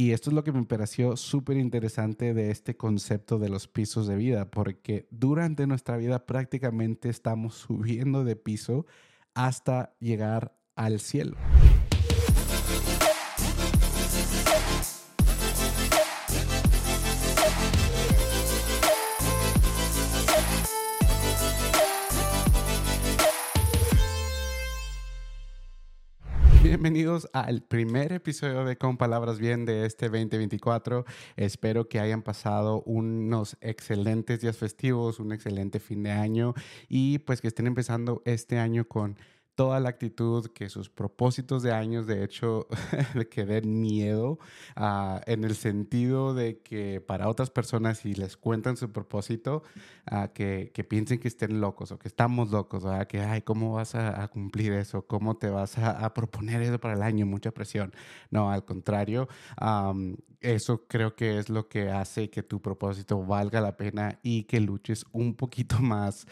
Y 0.00 0.12
esto 0.12 0.30
es 0.30 0.34
lo 0.34 0.44
que 0.44 0.52
me 0.52 0.62
pareció 0.62 1.16
súper 1.16 1.56
interesante 1.56 2.32
de 2.32 2.52
este 2.52 2.76
concepto 2.76 3.40
de 3.40 3.48
los 3.48 3.66
pisos 3.66 4.06
de 4.06 4.14
vida, 4.14 4.48
porque 4.48 5.08
durante 5.10 5.66
nuestra 5.66 5.96
vida 5.96 6.24
prácticamente 6.24 7.08
estamos 7.08 7.56
subiendo 7.56 8.22
de 8.22 8.36
piso 8.36 8.86
hasta 9.34 9.96
llegar 9.98 10.56
al 10.76 11.00
cielo. 11.00 11.36
Bienvenidos 26.88 27.28
al 27.34 27.60
primer 27.60 28.14
episodio 28.14 28.64
de 28.64 28.78
Con 28.78 28.96
Palabras 28.96 29.38
Bien 29.38 29.66
de 29.66 29.84
este 29.84 30.06
2024. 30.06 31.04
Espero 31.36 31.86
que 31.86 32.00
hayan 32.00 32.22
pasado 32.22 32.82
unos 32.86 33.58
excelentes 33.60 34.40
días 34.40 34.56
festivos, 34.56 35.20
un 35.20 35.32
excelente 35.32 35.80
fin 35.80 36.02
de 36.02 36.12
año 36.12 36.54
y 36.88 37.18
pues 37.18 37.42
que 37.42 37.48
estén 37.48 37.66
empezando 37.66 38.22
este 38.24 38.58
año 38.58 38.88
con 38.88 39.18
toda 39.58 39.80
la 39.80 39.88
actitud, 39.88 40.46
que 40.52 40.68
sus 40.68 40.88
propósitos 40.88 41.64
de 41.64 41.72
años, 41.72 42.06
de 42.06 42.22
hecho, 42.22 42.68
que 43.28 43.44
den 43.44 43.80
miedo, 43.80 44.38
uh, 44.76 45.18
en 45.26 45.42
el 45.42 45.56
sentido 45.56 46.32
de 46.32 46.60
que 46.60 47.00
para 47.00 47.28
otras 47.28 47.50
personas, 47.50 47.98
si 47.98 48.14
les 48.14 48.36
cuentan 48.36 48.76
su 48.76 48.92
propósito, 48.92 49.64
uh, 50.12 50.32
que, 50.32 50.70
que, 50.72 50.84
piensen 50.84 51.18
que 51.18 51.26
estén 51.26 51.60
locos 51.60 51.90
o 51.90 51.98
que 51.98 52.06
estamos 52.06 52.52
locos, 52.52 52.84
¿verdad? 52.84 53.08
que, 53.08 53.18
ay, 53.18 53.42
¿cómo 53.42 53.72
vas 53.72 53.96
a, 53.96 54.22
a 54.22 54.28
cumplir 54.28 54.74
eso? 54.74 55.08
¿Cómo 55.08 55.36
te 55.38 55.50
vas 55.50 55.76
a, 55.76 56.04
a, 56.04 56.14
proponer 56.14 56.62
eso 56.62 56.78
para 56.78 56.94
el 56.94 57.02
año? 57.02 57.26
Mucha 57.26 57.50
presión. 57.50 57.92
No, 58.30 58.52
al 58.52 58.64
contrario, 58.64 59.26
um, 59.60 60.14
eso 60.40 60.86
creo 60.86 61.16
que 61.16 61.38
es 61.38 61.48
lo 61.48 61.68
que 61.68 61.90
hace 61.90 62.30
que 62.30 62.44
tu 62.44 62.62
propósito 62.62 63.26
valga 63.26 63.60
la 63.60 63.76
pena 63.76 64.20
y 64.22 64.44
que 64.44 64.60
luches 64.60 65.04
un 65.10 65.34
poquito 65.34 65.78
más 65.82 66.28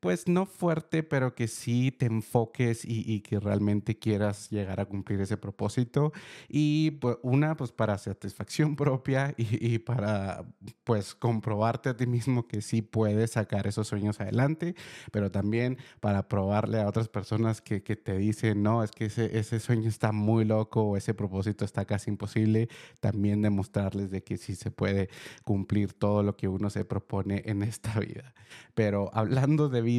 pues 0.00 0.28
no 0.28 0.46
fuerte, 0.46 1.02
pero 1.02 1.34
que 1.34 1.46
sí 1.46 1.92
te 1.92 2.06
enfoques 2.06 2.84
y, 2.84 3.20
que 3.20 3.38
realmente 3.38 3.98
quieras 3.98 4.48
llegar 4.50 4.80
a 4.80 4.86
cumplir 4.86 5.20
ese 5.20 5.36
propósito. 5.36 6.12
Y 6.48 6.92
pues, 6.92 7.18
una, 7.22 7.54
pues 7.54 7.70
para 7.70 7.98
satisfacción 7.98 8.76
propia 8.80 9.34
y, 9.36 9.74
y, 9.74 9.78
para 9.78 10.44
pues 10.84 11.14
comprobarte 11.14 11.90
a 11.90 11.96
ti 11.96 12.06
mismo 12.06 12.48
que 12.48 12.62
sí 12.62 12.80
puedes 12.80 13.32
sacar 13.32 13.66
esos 13.66 13.88
sueños 13.88 14.20
adelante, 14.20 14.74
pero 15.12 15.30
también 15.30 15.76
para 16.00 16.28
probarle 16.28 16.80
a 16.80 16.88
otras 16.88 17.08
personas 17.08 17.60
que, 17.60 17.82
que 17.82 17.96
te 17.96 18.16
dicen, 18.16 18.62
no, 18.62 18.82
es 18.82 18.90
que 18.92 19.06
ese, 19.06 19.38
ese 19.38 19.60
sueño 19.60 19.88
está 19.88 20.12
muy 20.12 20.46
loco 20.46 20.82
o 20.82 20.96
ese 20.96 21.12
propósito 21.12 21.64
está 21.66 21.84
casi 21.84 22.10
imposible, 22.10 22.68
también 23.00 23.42
demostrarles 23.42 24.10
de 24.10 24.22
que 24.22 24.38
sí 24.38 24.54
se 24.54 24.70
puede 24.70 25.10
cumplir 25.44 25.92
todo 25.92 26.22
lo 26.22 26.36
que 26.36 26.48
uno 26.48 26.70
se 26.70 26.86
propone 26.86 27.42
en 27.44 27.62
esta 27.62 27.98
vida. 28.00 28.32
Pero 28.74 29.10
hablando 29.12 29.68
de 29.68 29.82
vida, 29.82 29.89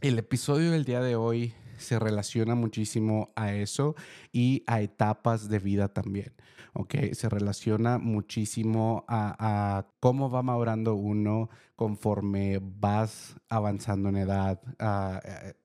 el 0.00 0.18
episodio 0.18 0.70
del 0.70 0.84
día 0.84 1.00
de 1.00 1.16
hoy 1.16 1.54
se 1.78 1.98
relaciona 1.98 2.54
muchísimo 2.54 3.32
a 3.36 3.52
eso 3.54 3.94
y 4.32 4.62
a 4.66 4.80
etapas 4.80 5.48
de 5.48 5.58
vida 5.58 5.88
también. 5.88 6.32
¿ok? 6.76 6.94
Se 7.12 7.28
relaciona 7.28 7.98
muchísimo 7.98 9.04
a, 9.08 9.86
cómo 10.00 10.30
va 10.30 10.42
madurando 10.42 10.94
uno 10.94 11.48
conforme 11.74 12.60
vas 12.62 13.36
avanzando 13.48 14.08
en 14.08 14.16
edad, 14.16 14.60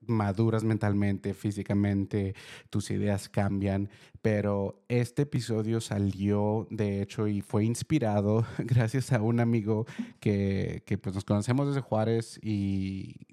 maduras 0.06 0.64
mentalmente, 0.64 1.34
físicamente, 1.34 2.34
tus 2.70 2.90
ideas 2.90 3.28
cambian, 3.28 3.88
pero 4.20 4.82
este 4.88 5.22
episodio 5.22 5.80
salió 5.80 6.66
de 6.70 7.02
hecho 7.02 7.28
y 7.28 7.40
fue 7.40 7.64
inspirado 7.64 8.44
gracias 8.58 9.12
a 9.12 9.22
un 9.22 9.40
amigo 9.40 9.86
que, 10.20 10.82
que 10.86 10.98
pues 10.98 11.14
nos 11.14 11.24
conocemos 11.24 11.68
desde 11.68 11.80
Juárez 11.80 12.38
y 12.42 13.31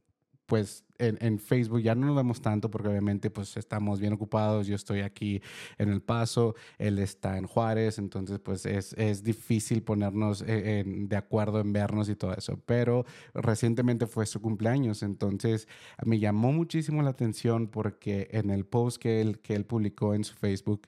pues 0.49 0.83
en, 0.97 1.17
en, 1.21 1.39
Facebook 1.39 1.79
ya 1.79 1.93
no 1.95 2.07
nos 2.07 2.15
vemos 2.15 2.41
tanto 2.41 2.69
porque 2.71 2.89
obviamente 2.89 3.29
pues 3.29 3.55
estamos 3.55 3.99
bien 3.99 4.13
ocupados, 4.13 4.65
yo 4.65 4.75
estoy 4.75 5.01
aquí 5.01 5.41
en 5.77 5.89
El 5.89 6.01
Paso, 6.01 6.55
él 6.79 6.97
está 6.97 7.37
en 7.37 7.45
Juárez, 7.45 7.99
entonces 7.99 8.39
pues 8.39 8.65
es, 8.65 8.93
es 8.93 9.23
difícil 9.23 9.83
ponernos 9.83 10.41
en, 10.41 10.67
en, 10.67 11.07
de 11.07 11.15
acuerdo 11.15 11.59
en 11.59 11.71
vernos 11.71 12.09
y 12.09 12.15
todo 12.15 12.33
eso, 12.33 12.59
pero 12.65 13.05
recientemente 13.35 14.07
fue 14.07 14.25
su 14.25 14.41
cumpleaños, 14.41 15.03
entonces 15.03 15.67
me 16.03 16.19
llamó 16.19 16.51
muchísimo 16.51 17.03
la 17.03 17.11
atención 17.11 17.67
porque 17.67 18.27
en 18.31 18.49
el 18.49 18.65
post 18.65 18.97
que 18.97 19.21
él, 19.21 19.39
que 19.39 19.53
él 19.53 19.65
publicó 19.65 20.15
en 20.15 20.23
su 20.23 20.33
Facebook 20.33 20.87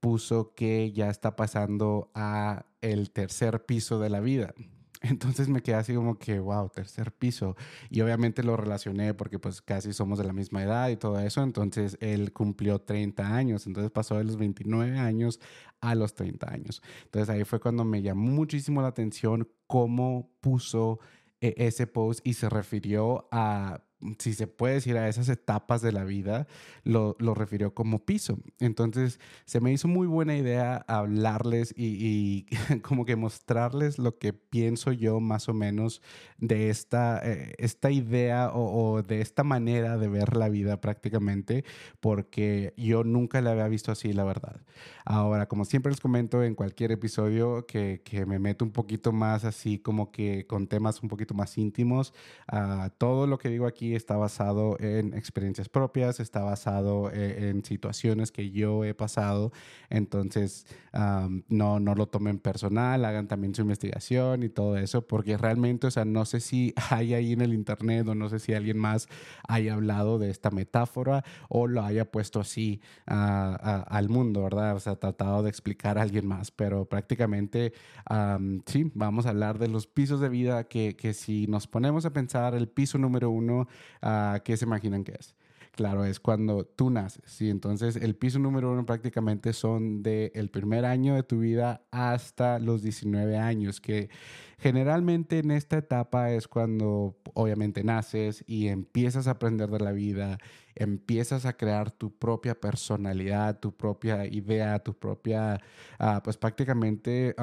puso 0.00 0.54
que 0.54 0.92
ya 0.92 1.08
está 1.08 1.34
pasando 1.34 2.10
a 2.14 2.66
el 2.82 3.10
tercer 3.10 3.64
piso 3.64 3.98
de 3.98 4.10
la 4.10 4.20
vida. 4.20 4.54
Entonces 5.02 5.48
me 5.48 5.62
quedé 5.62 5.76
así 5.76 5.94
como 5.94 6.18
que, 6.18 6.40
wow, 6.40 6.68
tercer 6.70 7.12
piso. 7.12 7.56
Y 7.90 8.00
obviamente 8.00 8.42
lo 8.42 8.56
relacioné 8.56 9.14
porque 9.14 9.38
pues 9.38 9.62
casi 9.62 9.92
somos 9.92 10.18
de 10.18 10.24
la 10.24 10.32
misma 10.32 10.62
edad 10.62 10.88
y 10.88 10.96
todo 10.96 11.18
eso. 11.20 11.42
Entonces 11.42 11.96
él 12.00 12.32
cumplió 12.32 12.80
30 12.80 13.34
años. 13.34 13.66
Entonces 13.66 13.90
pasó 13.90 14.16
de 14.16 14.24
los 14.24 14.36
29 14.36 14.98
años 14.98 15.40
a 15.80 15.94
los 15.94 16.14
30 16.14 16.52
años. 16.52 16.82
Entonces 17.04 17.28
ahí 17.28 17.44
fue 17.44 17.60
cuando 17.60 17.84
me 17.84 18.02
llamó 18.02 18.30
muchísimo 18.30 18.82
la 18.82 18.88
atención 18.88 19.48
cómo 19.66 20.30
puso 20.40 20.98
eh, 21.40 21.54
ese 21.58 21.86
post 21.86 22.26
y 22.26 22.34
se 22.34 22.48
refirió 22.48 23.28
a 23.30 23.84
si 24.18 24.34
se 24.34 24.46
puede 24.46 24.74
decir, 24.74 24.96
a 24.96 25.08
esas 25.08 25.28
etapas 25.28 25.82
de 25.82 25.92
la 25.92 26.04
vida, 26.04 26.46
lo, 26.84 27.16
lo, 27.18 27.34
refirió 27.34 27.74
como 27.74 27.98
piso. 27.98 28.38
Entonces, 28.60 29.18
se 29.44 29.60
me 29.60 29.72
hizo 29.72 29.88
muy 29.88 30.06
buena 30.06 30.36
idea 30.36 30.84
hablarles 30.86 31.74
y, 31.76 32.46
y 32.46 32.46
como 32.82 33.04
que 33.04 33.16
mostrarles 33.16 33.98
lo 33.98 34.18
que 34.18 34.32
pienso 34.32 34.92
yo 34.92 35.20
más 35.20 35.48
o 35.48 35.54
menos 35.54 36.00
de 36.38 36.70
esta, 36.70 37.20
eh, 37.24 37.54
esta 37.58 37.90
idea 37.90 38.50
o, 38.52 38.92
o, 38.92 39.02
de 39.02 39.20
esta 39.20 39.42
manera 39.42 39.96
de 39.96 40.08
ver 40.08 40.36
la 40.36 40.48
vida 40.48 40.80
prácticamente, 40.80 41.64
porque 42.00 42.74
yo 42.76 43.04
nunca 43.04 43.40
la 43.40 43.50
había 43.50 43.68
visto 43.68 43.90
así, 43.90 44.12
la 44.12 44.24
verdad. 44.24 44.60
Ahora, 45.04 45.48
como 45.48 45.64
siempre 45.64 45.90
les 45.90 46.00
comento 46.00 46.44
en 46.44 46.54
cualquier 46.54 46.92
episodio 46.92 47.66
que, 47.66 48.02
que 48.04 48.26
me 48.26 48.38
meto 48.38 48.64
un 48.64 48.72
poquito 48.72 49.10
más 49.10 49.44
así 49.44 49.78
como 49.78 50.12
que 50.12 50.46
con 50.46 50.66
temas 50.68 51.02
un 51.02 51.08
poquito 51.08 51.34
más 51.34 51.56
íntimos, 51.58 52.12
uh, 52.52 52.90
todo 52.98 53.26
lo 53.26 53.38
que 53.38 53.48
digo 53.48 53.66
aquí 53.66 53.87
está 53.94 54.16
basado 54.16 54.76
en 54.80 55.14
experiencias 55.14 55.68
propias, 55.68 56.20
está 56.20 56.42
basado 56.42 57.12
en, 57.12 57.58
en 57.58 57.64
situaciones 57.64 58.32
que 58.32 58.50
yo 58.50 58.84
he 58.84 58.94
pasado, 58.94 59.52
entonces 59.90 60.66
um, 60.92 61.42
no, 61.48 61.80
no 61.80 61.94
lo 61.94 62.06
tomen 62.06 62.38
personal, 62.38 63.04
hagan 63.04 63.28
también 63.28 63.54
su 63.54 63.62
investigación 63.62 64.42
y 64.42 64.48
todo 64.48 64.76
eso, 64.76 65.06
porque 65.06 65.36
realmente, 65.36 65.86
o 65.86 65.90
sea, 65.90 66.04
no 66.04 66.24
sé 66.24 66.40
si 66.40 66.74
hay 66.90 67.14
ahí 67.14 67.32
en 67.32 67.40
el 67.40 67.54
internet 67.54 68.06
o 68.08 68.14
no 68.14 68.28
sé 68.28 68.38
si 68.38 68.54
alguien 68.54 68.78
más 68.78 69.08
haya 69.46 69.74
hablado 69.74 70.18
de 70.18 70.30
esta 70.30 70.50
metáfora 70.50 71.24
o 71.48 71.66
lo 71.66 71.82
haya 71.82 72.10
puesto 72.10 72.40
así 72.40 72.80
uh, 73.10 73.14
uh, 73.14 73.84
al 73.86 74.08
mundo, 74.08 74.42
¿verdad? 74.42 74.76
O 74.76 74.80
sea, 74.80 74.96
tratado 74.96 75.42
de 75.42 75.50
explicar 75.50 75.98
a 75.98 76.02
alguien 76.02 76.26
más, 76.26 76.50
pero 76.50 76.86
prácticamente 76.86 77.72
um, 78.10 78.60
sí, 78.66 78.90
vamos 78.94 79.26
a 79.26 79.30
hablar 79.30 79.58
de 79.58 79.68
los 79.68 79.86
pisos 79.86 80.20
de 80.20 80.28
vida 80.28 80.64
que, 80.64 80.96
que 80.96 81.14
si 81.14 81.46
nos 81.46 81.66
ponemos 81.66 82.04
a 82.04 82.12
pensar 82.12 82.54
el 82.54 82.68
piso 82.68 82.98
número 82.98 83.30
uno 83.30 83.68
uh, 84.02 84.40
¿qué 84.44 84.56
se 84.56 84.64
imaginan 84.64 85.04
que 85.04 85.12
es? 85.12 85.34
Claro, 85.78 86.04
es 86.04 86.18
cuando 86.18 86.64
tú 86.64 86.90
naces, 86.90 87.22
¿sí? 87.30 87.50
Entonces, 87.50 87.94
el 87.94 88.16
piso 88.16 88.40
número 88.40 88.72
uno 88.72 88.84
prácticamente 88.84 89.52
son 89.52 90.02
del 90.02 90.32
el 90.34 90.50
primer 90.50 90.84
año 90.84 91.14
de 91.14 91.22
tu 91.22 91.38
vida 91.38 91.86
hasta 91.92 92.58
los 92.58 92.82
19 92.82 93.38
años, 93.38 93.80
que 93.80 94.10
generalmente 94.58 95.38
en 95.38 95.52
esta 95.52 95.78
etapa 95.78 96.32
es 96.32 96.48
cuando 96.48 97.16
obviamente 97.32 97.84
naces 97.84 98.42
y 98.48 98.66
empiezas 98.66 99.28
a 99.28 99.32
aprender 99.32 99.70
de 99.70 99.78
la 99.78 99.92
vida, 99.92 100.38
empiezas 100.74 101.46
a 101.46 101.56
crear 101.56 101.92
tu 101.92 102.10
propia 102.12 102.58
personalidad, 102.60 103.60
tu 103.60 103.70
propia 103.72 104.26
idea, 104.26 104.80
tu 104.80 104.94
propia, 104.98 105.60
uh, 106.00 106.20
pues 106.24 106.36
prácticamente 106.36 107.36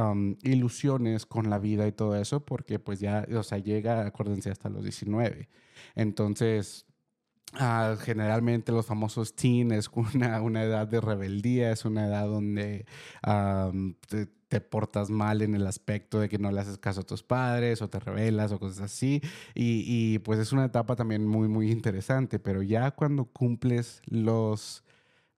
ilusiones 0.43 1.25
con 1.25 1.49
la 1.49 1.57
vida 1.57 1.87
y 1.87 1.93
todo 1.93 2.17
eso, 2.17 2.43
porque 2.45 2.79
pues 2.79 2.99
ya, 2.99 3.25
o 3.33 3.43
sea, 3.43 3.59
llega, 3.59 4.05
acuérdense, 4.05 4.49
hasta 4.51 4.67
los 4.67 4.83
19. 4.83 5.47
Entonces, 5.95 6.85
Uh, 7.59 7.97
generalmente 7.97 8.71
los 8.71 8.85
famosos 8.85 9.33
teen 9.33 9.71
es 9.71 9.89
una, 9.93 10.41
una, 10.41 10.63
edad 10.63 10.87
de 10.87 10.99
rebeldía, 10.99 11.71
es 11.71 11.85
una 11.85 12.07
edad 12.07 12.27
donde 12.27 12.85
um, 13.25 13.95
te, 14.07 14.27
portas 14.61 15.09
mal 15.09 15.41
en 15.41 15.53
el 15.53 15.67
aspecto 15.67 16.19
de 16.19 16.29
que 16.29 16.37
no 16.37 16.49
le 16.49 16.61
haces 16.61 16.77
caso 16.77 17.01
a 17.01 17.03
tus 17.03 17.23
padres 17.23 17.81
o 17.81 17.89
te 17.89 17.99
rebelas 17.99 18.53
o 18.53 18.59
cosas 18.59 18.79
así. 18.79 19.21
Y, 19.53 19.83
y 19.85 20.19
pues 20.19 20.39
es 20.39 20.53
una 20.53 20.65
etapa 20.65 20.95
también 20.95 21.27
muy, 21.27 21.49
muy 21.49 21.71
interesante, 21.71 22.39
pero 22.39 22.61
ya 22.61 22.91
cuando 22.91 23.25
cumples 23.25 24.01
los 24.05 24.85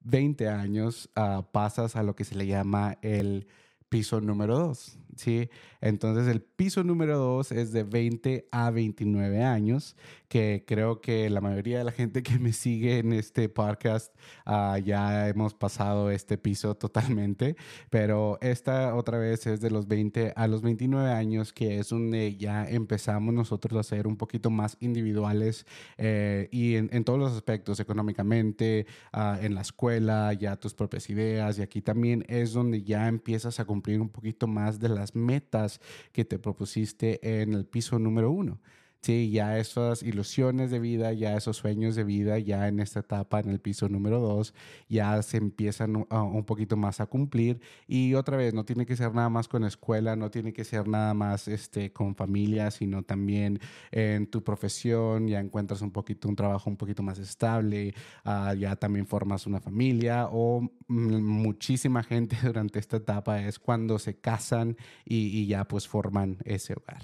20 0.02 0.48
años, 0.50 1.10
uh, 1.18 1.44
pasas 1.52 1.96
a 1.96 2.04
lo 2.04 2.16
que 2.16 2.26
se 2.26 2.36
le 2.36 2.48
llama 2.48 2.98
el 3.02 3.48
piso 3.90 4.22
número 4.22 4.58
2. 4.58 5.00
¿sí? 5.16 5.50
Entonces 5.82 6.28
el 6.28 6.42
piso 6.42 6.84
número 6.84 7.18
2 7.18 7.52
es 7.52 7.72
de 7.72 7.84
20 7.84 8.48
a 8.52 8.72
29 8.72 9.44
años, 9.44 9.96
que 10.28 10.64
creo 10.68 11.02
que 11.02 11.30
la 11.30 11.42
mayoría 11.42 11.78
de 11.78 11.84
la 11.84 11.92
gente 11.92 12.24
que 12.24 12.40
me 12.40 12.54
sigue 12.54 13.00
en 13.00 13.14
este 13.14 13.50
podcast 13.50 14.14
uh, 14.46 14.78
ya 14.78 15.30
hemos 15.30 15.54
pasado 15.54 16.12
este 16.12 16.38
piso 16.38 16.76
totalmente, 16.76 17.56
pero 17.90 18.38
esta 18.42 18.96
otra 18.96 19.18
vez 19.18 19.48
es 19.48 19.62
de 19.62 19.72
los 19.72 19.88
20 19.88 20.34
a 20.36 20.48
los 20.48 20.62
29 20.62 21.12
años, 21.12 21.54
que 21.54 21.80
es 21.80 21.90
donde 21.90 22.36
ya 22.36 22.66
empezamos 22.66 23.34
nosotros 23.34 23.80
a 23.80 23.84
ser 23.84 24.08
un 24.08 24.18
poquito 24.18 24.50
más 24.50 24.78
individuales 24.80 25.66
eh, 25.98 26.50
y 26.52 26.76
en, 26.76 26.90
en, 26.92 27.04
todos 27.04 27.20
los 27.20 27.34
aspectos, 27.34 27.80
económicamente, 27.80 28.86
uh, 29.14 29.44
en 29.44 29.56
la 29.56 29.62
escuela, 29.62 30.34
ya 30.34 30.58
tus 30.58 30.74
propias 30.74 31.10
ideas, 31.10 31.58
y 31.60 31.62
aquí 31.62 31.82
también 31.82 32.26
es 32.28 32.54
donde 32.54 32.84
ya 32.84 33.08
empiezas 33.08 33.60
a 33.60 33.66
cumplir 33.66 34.02
un 34.02 34.10
poquito 34.10 34.48
más 34.48 34.80
de 34.80 34.90
las 34.90 35.16
metas 35.16 35.80
que 36.12 36.26
te 36.26 36.40
propusiste 36.40 37.42
en 37.42 37.54
el 37.54 37.66
piso 37.66 38.00
número 38.00 38.32
uno. 38.32 38.60
Sí, 39.02 39.32
ya 39.32 39.58
esas 39.58 40.04
ilusiones 40.04 40.70
de 40.72 40.80
vida, 40.80 41.14
ya 41.14 41.38
esos 41.38 41.58
sueños 41.58 41.96
de 41.96 42.04
vida, 42.04 42.40
ya 42.40 42.68
en 42.68 42.80
esta 42.80 43.00
etapa, 43.02 43.40
en 43.40 43.50
el 43.50 43.60
piso 43.60 43.88
número 43.88 44.20
dos, 44.20 44.54
ya 44.90 45.22
se 45.22 45.38
empiezan 45.38 46.06
un 46.10 46.44
poquito 46.46 46.76
más 46.76 47.00
a 47.00 47.06
cumplir. 47.06 47.62
Y 47.88 48.16
otra 48.16 48.36
vez, 48.38 48.54
no 48.54 48.66
tiene 48.66 48.86
que 48.86 48.98
ser 48.98 49.14
nada 49.14 49.30
más 49.30 49.48
con 49.48 49.64
escuela, 49.64 50.16
no 50.16 50.30
tiene 50.32 50.52
que 50.52 50.64
ser 50.66 50.88
nada 50.88 51.14
más 51.14 51.48
este, 51.48 51.94
con 51.94 52.16
familia, 52.16 52.72
sino 52.72 53.04
también 53.04 53.60
en 53.92 54.28
tu 54.28 54.44
profesión, 54.44 55.28
ya 55.28 55.40
encuentras 55.40 55.82
un 55.82 55.92
poquito 55.92 56.28
un 56.28 56.36
trabajo 56.36 56.70
un 56.70 56.78
poquito 56.78 57.04
más 57.04 57.20
estable, 57.20 57.94
uh, 58.26 58.54
ya 58.56 58.76
también 58.76 59.08
formas 59.08 59.48
una 59.48 59.62
familia 59.62 60.28
o 60.32 60.70
muchísima 60.88 62.04
gente 62.04 62.38
durante 62.44 62.80
esta 62.80 62.98
etapa 62.98 63.42
es 63.42 63.60
cuando 63.60 64.00
se 64.00 64.20
casan 64.20 64.78
y, 65.06 65.28
y 65.28 65.48
ya 65.48 65.66
pues 65.68 65.88
forman 65.88 66.38
ese 66.46 66.74
hogar. 66.74 67.04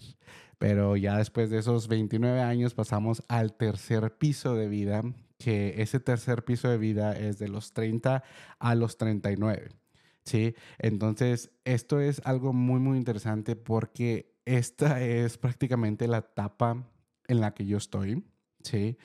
Pero 0.58 0.96
ya 0.96 1.18
después 1.18 1.50
de 1.50 1.60
esos 1.60 1.88
29 1.88 2.42
años 2.42 2.74
pasamos 2.74 3.24
al 3.28 3.54
tercer 3.56 4.18
piso 4.18 4.56
de 4.56 4.68
vida, 4.68 5.04
que 5.38 5.82
ese 5.82 6.00
tercer 6.00 6.46
piso 6.46 6.70
de 6.70 6.78
vida 6.78 7.18
es 7.18 7.40
de 7.40 7.50
los 7.50 7.74
30 7.74 8.24
a 8.60 8.76
los 8.76 8.98
39. 8.98 9.70
¿sí? 10.24 10.56
Entonces, 10.80 11.52
esto 11.66 12.00
es 12.00 12.22
algo 12.26 12.54
muy, 12.54 12.80
muy 12.80 12.98
interesante 12.98 13.56
porque 13.56 14.34
esta 14.46 15.02
es 15.02 15.38
prácticamente 15.38 16.08
la 16.08 16.20
etapa 16.20 16.84
en 17.28 17.40
la 17.40 17.54
que 17.54 17.66
yo 17.66 17.78
estoy, 17.78 18.24
¿sí? 18.62 18.98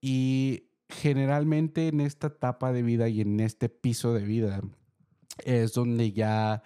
Y 0.00 0.70
generalmente 0.88 1.88
en 1.88 2.00
esta 2.00 2.28
etapa 2.28 2.72
de 2.72 2.82
vida 2.82 3.08
y 3.08 3.20
en 3.20 3.40
este 3.40 3.68
piso 3.68 4.12
de 4.12 4.24
vida 4.24 4.60
es 5.44 5.72
donde 5.72 6.12
ya 6.12 6.62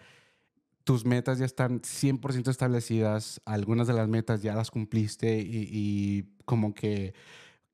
tus 0.86 1.04
metas 1.04 1.40
ya 1.40 1.44
están 1.46 1.80
100% 1.82 2.48
establecidas, 2.48 3.40
algunas 3.44 3.88
de 3.88 3.92
las 3.92 4.06
metas 4.06 4.40
ya 4.40 4.54
las 4.54 4.70
cumpliste 4.70 5.40
y, 5.40 5.68
y 5.68 6.28
como 6.44 6.74
que 6.74 7.12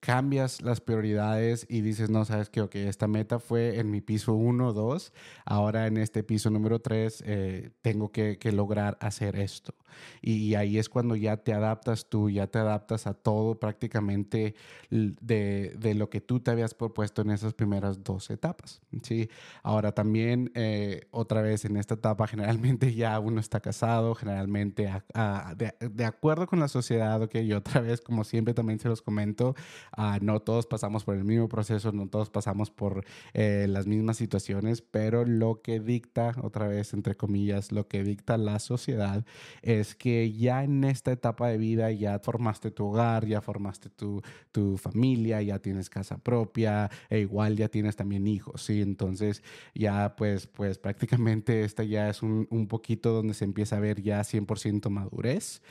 cambias 0.03 0.63
las 0.63 0.81
prioridades 0.81 1.65
y 1.69 1.81
dices, 1.81 2.11
no, 2.11 2.25
sabes 2.25 2.51
que, 2.51 2.61
ok, 2.61 2.75
esta 2.75 3.07
meta 3.07 3.39
fue 3.39 3.79
en 3.79 3.89
mi 3.89 4.01
piso 4.01 4.35
1, 4.35 4.73
2, 4.73 5.13
ahora 5.45 5.87
en 5.87 5.97
este 5.97 6.25
piso 6.25 6.51
número 6.51 6.81
3 6.81 7.23
eh, 7.25 7.71
tengo 7.83 8.11
que, 8.11 8.37
que, 8.37 8.51
lograr 8.51 8.99
hacer 9.01 9.37
esto. 9.37 9.75
Y, 10.21 10.33
y, 10.39 10.55
ahí 10.57 10.79
es 10.79 10.89
cuando 10.89 11.15
ya 11.15 11.37
te 11.37 11.53
adaptas 11.53 12.09
tú, 12.09 12.31
ya 12.31 12.49
te 12.49 12.59
adaptas 12.59 13.07
a 13.07 13.15
todo 13.15 13.61
prácticamente 13.61 14.57
de, 14.91 15.77
de 15.79 15.95
lo 15.95 16.11
que 16.11 16.21
tú 16.21 16.41
te 16.41 16.51
habías 16.51 16.75
propuesto 16.75 17.23
en 17.23 17.31
esas 17.31 17.55
primeras 17.55 18.03
dos 18.03 18.29
etapas. 18.31 18.81
¿sí? 19.03 19.29
Ahora 19.63 19.93
también, 19.93 20.51
eh, 20.55 21.07
otra 21.13 21.43
vez 21.43 21.65
en 21.65 21.77
esta 21.77 21.95
etapa, 21.95 22.27
generalmente 22.27 22.93
ya 22.95 23.21
uno 23.21 23.39
está 23.39 23.61
casado, 23.61 24.17
generalmente 24.17 24.89
a, 24.89 25.05
a, 25.15 25.55
de, 25.55 25.75
de, 25.79 26.05
acuerdo 26.05 26.49
con 26.49 26.59
la 26.59 26.69
sociedad, 26.69 27.23
ok, 27.23 27.37
y 27.37 27.53
otra 27.53 27.81
vez, 27.81 28.01
como 28.01 28.25
siempre 28.25 28.55
también 28.55 28.81
se 28.81 28.89
los 28.89 29.03
comento, 29.03 29.55
Uh, 29.97 30.23
no 30.23 30.41
todos 30.41 30.67
pasamos 30.67 31.05
por 31.05 31.17
el 31.17 31.25
mismo 31.25 31.49
proceso, 31.49 31.93
no 31.93 32.09
todos 32.09 32.31
pasamos 32.31 32.71
por 32.71 33.05
eh, 33.35 33.67
las 33.69 33.87
mismas 33.87 34.17
situaciones, 34.17 34.83
pero 34.83 35.25
lo 35.25 35.61
que 35.63 35.81
dicta, 35.81 36.35
otra 36.43 36.67
vez, 36.67 36.95
entre 36.95 37.17
comillas, 37.17 37.73
lo 37.73 37.89
que 37.89 38.03
dicta 38.03 38.37
la 38.39 38.59
sociedad 38.59 39.25
es 39.63 39.95
que 39.95 40.33
ya 40.33 40.65
en 40.65 40.85
esta 40.85 41.13
etapa 41.13 41.49
de 41.49 41.59
vida 41.59 41.91
ya 41.93 42.19
formaste 42.19 42.71
tu 42.71 42.87
hogar, 42.87 43.27
ya 43.27 43.41
formaste 43.41 43.91
tu, 43.91 44.23
tu 44.51 44.77
familia, 44.77 45.43
ya 45.43 45.59
tienes 45.59 45.91
casa 45.91 46.19
propia, 46.19 46.91
e 47.11 47.21
igual 47.21 47.57
ya 47.57 47.69
tienes 47.69 47.97
también 47.97 48.27
hijos, 48.27 48.63
¿sí? 48.63 48.81
Entonces 48.81 49.43
ya 49.75 50.15
pues, 50.17 50.47
pues 50.47 50.79
prácticamente 50.79 51.65
esta 51.65 51.85
ya 51.85 52.09
es 52.09 52.23
un, 52.23 52.47
un 52.51 52.67
poquito 52.67 53.13
donde 53.13 53.35
se 53.35 53.45
empieza 53.45 53.77
a 53.77 53.81
ver 53.81 54.03
ya 54.03 54.21
100% 54.23 54.89
madurez 54.89 55.63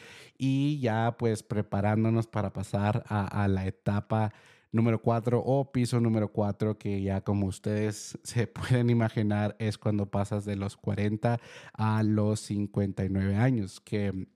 y 0.44 0.80
ya 0.80 1.18
pues 1.20 1.44
preparándonos 1.44 2.26
para 2.26 2.52
pasar 2.52 3.04
a, 3.08 3.48
la 3.48 3.68
etapa 3.68 4.34
número 4.72 5.00
4 5.00 5.40
o 5.40 5.72
piso 5.72 6.00
número 6.00 6.32
4 6.32 6.80
que 6.80 7.04
ya 7.04 7.22
como 7.22 7.46
ustedes 7.46 8.18
se 8.24 8.48
pueden 8.48 8.90
imaginar 8.90 9.56
es 9.60 9.78
cuando 9.78 10.08
pasas 10.08 10.44
de 10.44 10.56
los 10.56 10.78
40 10.78 11.40
a 11.74 12.04
los 12.04 12.40
59 12.40 13.36
años 13.36 13.80
que 13.82 14.28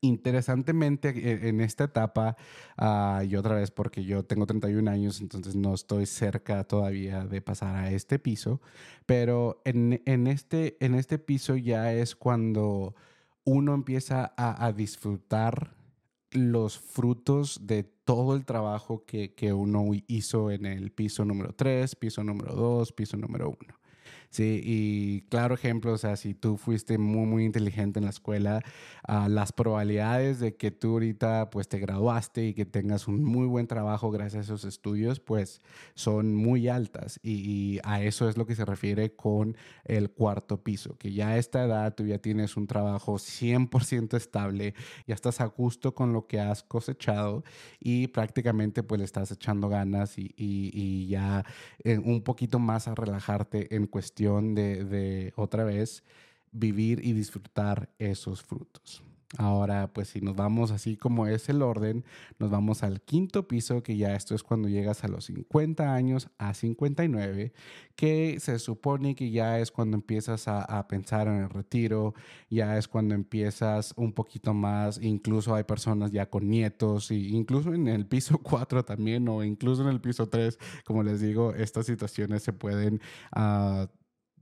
interesantemente 0.00 1.10
e, 1.10 1.48
en 1.48 1.60
esta 1.60 1.84
etapa 1.84 2.36
uh, 2.76 3.22
y 3.22 3.36
otra 3.36 3.54
vez 3.54 3.70
porque 3.70 4.02
yo 4.02 4.24
tengo 4.24 4.44
31 4.44 4.90
años 4.90 5.20
entonces 5.20 5.54
no 5.54 5.72
estoy 5.72 6.06
cerca 6.06 6.64
todavía 6.64 7.24
de 7.24 7.40
pasar 7.42 7.76
a 7.76 7.92
este 7.92 8.18
piso 8.18 8.60
pero 9.06 9.62
en, 9.64 10.02
en 10.04 10.26
este 10.26 10.84
en 10.84 10.96
este 10.96 11.20
piso 11.20 11.54
ya 11.54 11.92
es 11.92 12.16
cuando 12.16 12.96
uno 13.48 13.72
empieza 13.72 14.34
a, 14.36 14.72
disfrutar 14.72 15.74
los 16.32 16.78
frutos 16.78 17.66
de 17.66 17.82
todo 17.82 18.36
el 18.36 18.44
trabajo 18.44 19.04
que, 19.06 19.32
que, 19.32 19.54
uno 19.54 19.86
hizo 20.06 20.50
en 20.50 20.66
el 20.66 20.92
piso 20.92 21.24
número 21.24 21.54
3, 21.54 21.96
piso 21.96 22.22
número 22.22 22.54
2, 22.54 22.92
piso 22.92 23.16
número 23.16 23.48
1. 23.48 23.77
Sí, 24.30 24.60
y 24.62 25.22
claro 25.30 25.54
ejemplo, 25.54 25.92
o 25.92 25.98
sea, 25.98 26.16
si 26.16 26.34
tú 26.34 26.58
fuiste 26.58 26.98
muy, 26.98 27.26
muy 27.26 27.44
inteligente 27.46 27.98
en 27.98 28.04
la 28.04 28.10
escuela, 28.10 28.62
uh, 29.08 29.26
las 29.26 29.52
probabilidades 29.52 30.38
de 30.38 30.54
que 30.54 30.70
tú 30.70 30.92
ahorita 30.92 31.48
pues 31.50 31.66
te 31.68 31.78
graduaste 31.78 32.48
y 32.48 32.54
que 32.54 32.66
tengas 32.66 33.08
un 33.08 33.24
muy 33.24 33.46
buen 33.46 33.66
trabajo 33.66 34.10
gracias 34.10 34.50
a 34.50 34.54
esos 34.54 34.64
estudios, 34.64 35.18
pues 35.18 35.62
son 35.94 36.34
muy 36.34 36.68
altas. 36.68 37.18
Y, 37.22 37.32
y, 37.76 37.80
a 37.84 38.02
eso 38.02 38.28
es 38.28 38.36
lo 38.36 38.46
que 38.46 38.54
se 38.54 38.66
refiere 38.66 39.14
con 39.16 39.56
el 39.84 40.10
cuarto 40.10 40.62
piso, 40.62 40.96
que 40.98 41.12
ya 41.12 41.28
a 41.28 41.38
esta 41.38 41.64
edad 41.64 41.94
tú 41.94 42.04
ya 42.04 42.18
tienes 42.18 42.56
un 42.58 42.66
trabajo 42.66 43.14
100% 43.18 44.16
estable, 44.16 44.74
ya 45.06 45.14
estás 45.14 45.40
a 45.40 45.46
gusto 45.46 45.94
con 45.94 46.12
lo 46.12 46.26
que 46.26 46.38
has 46.38 46.62
cosechado 46.62 47.44
y 47.80 48.08
prácticamente 48.08 48.82
pues 48.82 48.98
le 48.98 49.04
estás 49.06 49.30
echando 49.32 49.70
ganas 49.70 50.18
y, 50.18 50.34
y, 50.36 50.70
y 50.74 51.06
ya 51.08 51.46
eh, 51.84 51.98
un 51.98 52.22
poquito 52.22 52.58
más 52.58 52.88
a 52.88 52.94
relajarte 52.94 53.74
en 53.74 53.86
cuestión 53.86 54.17
de, 54.18 55.32
otra 55.36 55.64
vez 55.64 56.04
vivir 56.52 57.04
y 57.04 57.12
disfrutar 57.12 57.88
esos 57.98 58.42
frutos. 58.42 59.02
Ahora, 59.36 59.92
pues 59.92 60.08
si 60.08 60.22
nos 60.22 60.36
vamos 60.36 60.70
así 60.70 60.96
como 60.96 61.26
es 61.26 61.50
el 61.50 61.60
orden, 61.60 62.02
nos 62.38 62.50
vamos 62.50 62.82
al 62.82 63.02
quinto 63.02 63.46
piso, 63.46 63.82
que 63.82 63.98
ya 63.98 64.14
esto 64.14 64.34
es 64.34 64.42
cuando 64.42 64.70
llegas 64.70 65.04
a 65.04 65.08
los 65.08 65.26
50 65.26 65.94
años 65.94 66.30
a 66.38 66.54
59, 66.54 67.52
que 67.94 68.40
se 68.40 68.58
supone 68.58 69.14
que 69.14 69.30
ya 69.30 69.58
es 69.58 69.70
cuando 69.70 69.98
empiezas 69.98 70.48
a, 70.48 70.88
pensar 70.88 71.28
en 71.28 71.42
el 71.42 71.50
retiro, 71.50 72.14
ya 72.48 72.78
es 72.78 72.88
cuando 72.88 73.14
empiezas 73.14 73.92
un 73.96 74.14
poquito 74.14 74.54
más, 74.54 74.98
incluso 75.02 75.54
hay 75.54 75.64
personas 75.64 76.10
ya 76.10 76.30
con 76.30 76.48
nietos, 76.48 77.10
e 77.10 77.16
incluso 77.16 77.74
en 77.74 77.86
el 77.86 78.06
piso 78.06 78.38
4 78.42 78.86
también, 78.86 79.28
o 79.28 79.44
incluso 79.44 79.82
en 79.82 79.88
el 79.88 80.00
piso 80.00 80.30
3, 80.30 80.58
como 80.86 81.02
les 81.02 81.20
digo, 81.20 81.52
estas 81.52 81.84
situaciones 81.84 82.42
se 82.42 82.54
pueden... 82.54 83.02
Uh, 83.36 83.86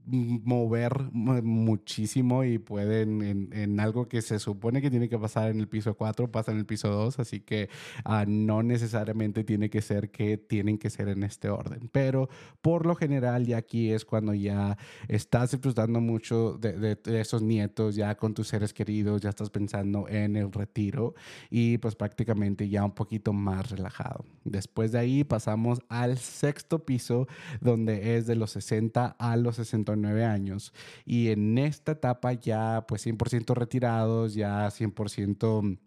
mover 0.07 1.11
muchísimo 1.11 2.43
y 2.45 2.59
pueden 2.59 3.21
en, 3.21 3.49
en, 3.51 3.79
algo 3.79 4.07
que 4.07 4.21
se 4.21 4.39
supone 4.39 4.81
que 4.81 4.89
tiene 4.89 5.09
que 5.09 5.19
pasar 5.19 5.49
en 5.49 5.59
el 5.59 5.67
piso 5.67 5.95
4, 5.95 6.31
pasa 6.31 6.51
en 6.51 6.59
el 6.59 6.65
piso 6.65 6.89
2, 6.89 7.19
así 7.19 7.41
que 7.41 7.69
uh, 8.05 8.23
no 8.25 8.63
necesariamente 8.63 9.43
tiene 9.43 9.69
que 9.69 9.81
ser 9.81 10.09
que 10.09 10.37
tienen 10.37 10.77
que 10.77 10.89
ser 10.89 11.09
en 11.09 11.23
este 11.23 11.49
orden, 11.49 11.89
pero 11.91 12.29
por 12.61 12.85
lo 12.85 12.95
general 12.95 13.45
ya 13.45 13.57
aquí 13.57 13.91
es 13.91 14.05
cuando 14.05 14.33
ya 14.33 14.77
estás 15.09 15.51
disfrutando 15.51 15.99
mucho 15.99 16.53
de, 16.53 16.73
de, 16.73 16.95
de 16.95 17.19
esos 17.19 17.41
nietos, 17.41 17.95
ya 17.95 18.15
con 18.15 18.33
tus 18.33 18.47
seres 18.47 18.73
queridos, 18.73 19.21
ya 19.21 19.29
estás 19.29 19.49
pensando 19.49 20.07
en 20.07 20.37
el 20.37 20.51
retiro 20.51 21.15
y 21.49 21.77
pues 21.79 21.95
prácticamente 21.95 22.69
ya 22.69 22.85
un 22.85 22.93
poquito 22.93 23.33
más 23.33 23.71
relajado. 23.71 24.25
Después 24.45 24.93
de 24.93 24.99
ahí 24.99 25.23
pasamos 25.25 25.81
al 25.89 26.17
sexto 26.17 26.85
piso 26.85 27.27
donde 27.59 28.17
es 28.17 28.25
de 28.25 28.35
los 28.35 28.51
60 28.51 29.15
a 29.19 29.35
los 29.35 29.57
69 29.97 30.25
años. 30.25 30.73
Y 31.05 31.29
en 31.29 31.57
esta 31.57 31.93
etapa 31.93 32.33
ya 32.33 32.85
pues 32.87 33.05
100% 33.05 33.53
retirados, 33.55 34.33
ya 34.33 34.67
100% 34.67 35.79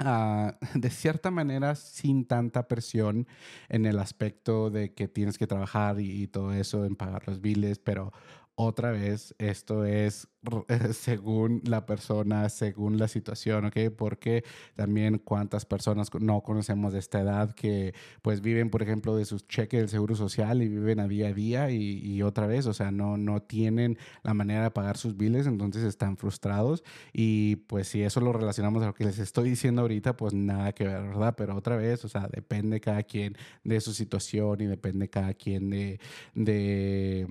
Uh, 0.00 0.52
de 0.78 0.90
cierta 0.90 1.32
manera 1.32 1.74
sin 1.74 2.24
tanta 2.24 2.68
presión 2.68 3.26
en 3.68 3.84
el 3.84 3.98
aspecto 3.98 4.70
de 4.70 4.94
que 4.94 5.08
tienes 5.08 5.38
que 5.38 5.48
trabajar 5.48 5.98
y, 6.00 6.22
y 6.22 6.28
todo 6.28 6.52
eso 6.52 6.84
en 6.84 6.94
pagar 6.94 7.26
los 7.26 7.40
biles, 7.40 7.80
pero 7.80 8.12
otra 8.60 8.90
vez, 8.90 9.36
esto 9.38 9.84
es 9.84 10.26
según 10.92 11.62
la 11.64 11.86
persona, 11.86 12.48
según 12.48 12.98
la 12.98 13.06
situación, 13.06 13.66
¿ok? 13.66 13.76
Porque 13.96 14.42
también 14.74 15.18
cuántas 15.18 15.64
personas 15.64 16.10
no 16.18 16.40
conocemos 16.42 16.92
de 16.92 16.98
esta 16.98 17.20
edad 17.20 17.54
que 17.54 17.94
pues 18.20 18.40
viven, 18.40 18.68
por 18.70 18.82
ejemplo, 18.82 19.14
de 19.14 19.26
sus 19.26 19.46
cheques 19.46 19.78
del 19.78 19.88
Seguro 19.88 20.16
Social 20.16 20.60
y 20.60 20.68
viven 20.68 20.98
a 20.98 21.06
día 21.06 21.28
a 21.28 21.32
día 21.32 21.70
y, 21.70 22.20
otra 22.22 22.48
vez, 22.48 22.66
o 22.66 22.74
sea, 22.74 22.90
no, 22.90 23.16
no 23.16 23.40
tienen 23.40 23.96
la 24.24 24.34
manera 24.34 24.64
de 24.64 24.70
pagar 24.72 24.96
sus 24.96 25.16
biles, 25.16 25.46
entonces 25.46 25.84
están 25.84 26.16
frustrados 26.16 26.82
y 27.12 27.56
pues 27.68 27.86
si 27.86 28.02
eso 28.02 28.20
lo 28.20 28.32
relacionamos 28.32 28.82
a 28.82 28.86
lo 28.86 28.94
que 28.94 29.04
les 29.04 29.20
estoy 29.20 29.50
diciendo 29.50 29.82
ahorita, 29.82 30.16
pues 30.16 30.34
nada 30.34 30.72
que 30.72 30.82
ver, 30.82 31.02
¿verdad? 31.02 31.36
Pero 31.36 31.56
otra 31.56 31.76
vez, 31.76 32.04
o 32.04 32.08
sea, 32.08 32.26
depende 32.26 32.80
cada 32.80 33.04
quien 33.04 33.36
de 33.62 33.80
su 33.80 33.92
situación 33.92 34.60
y 34.62 34.66
depende 34.66 35.08
cada 35.08 35.32
quien 35.34 35.70
de, 35.70 36.00
de 36.34 37.28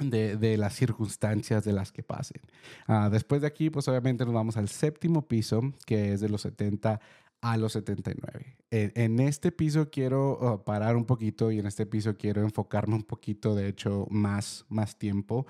de, 0.00 0.56
las 0.56 0.74
circunstancias 0.74 1.64
de 1.64 1.72
las 1.72 1.92
que 1.92 2.02
pasen. 2.02 2.40
Ah, 2.86 3.08
después 3.10 3.40
de 3.40 3.46
aquí, 3.46 3.70
pues 3.70 3.86
obviamente 3.88 4.24
nos 4.24 4.34
vamos 4.34 4.56
al 4.56 4.68
séptimo 4.68 5.26
piso, 5.28 5.74
que 5.86 6.12
es 6.12 6.20
de 6.20 6.28
los 6.28 6.42
70 6.42 7.00
a 7.42 7.56
los 7.56 7.72
79. 7.72 8.56
En, 8.70 9.20
este 9.20 9.52
piso 9.52 9.90
quiero 9.90 10.32
oh, 10.32 10.64
parar 10.64 10.96
un 10.96 11.04
poquito 11.04 11.50
y 11.50 11.58
en 11.58 11.66
este 11.66 11.86
piso 11.86 12.16
quiero 12.16 12.42
enfocarme 12.42 12.94
un 12.94 13.02
poquito, 13.02 13.54
de 13.54 13.68
hecho, 13.68 14.06
más, 14.10 14.66
más 14.68 14.98
tiempo, 14.98 15.46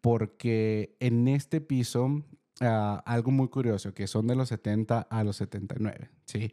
porque 0.00 0.96
en 1.00 1.28
este 1.28 1.60
piso 1.60 2.24
ah, 2.60 3.02
algo 3.06 3.30
muy 3.30 3.48
curioso, 3.48 3.94
que 3.94 4.06
son 4.06 4.26
de 4.26 4.36
los 4.36 4.48
70 4.48 5.00
a 5.00 5.24
los 5.24 5.36
79. 5.36 6.10
¿sí? 6.24 6.52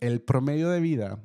el 0.00 0.22
promedio 0.22 0.70
de 0.70 0.80
vida 0.80 1.18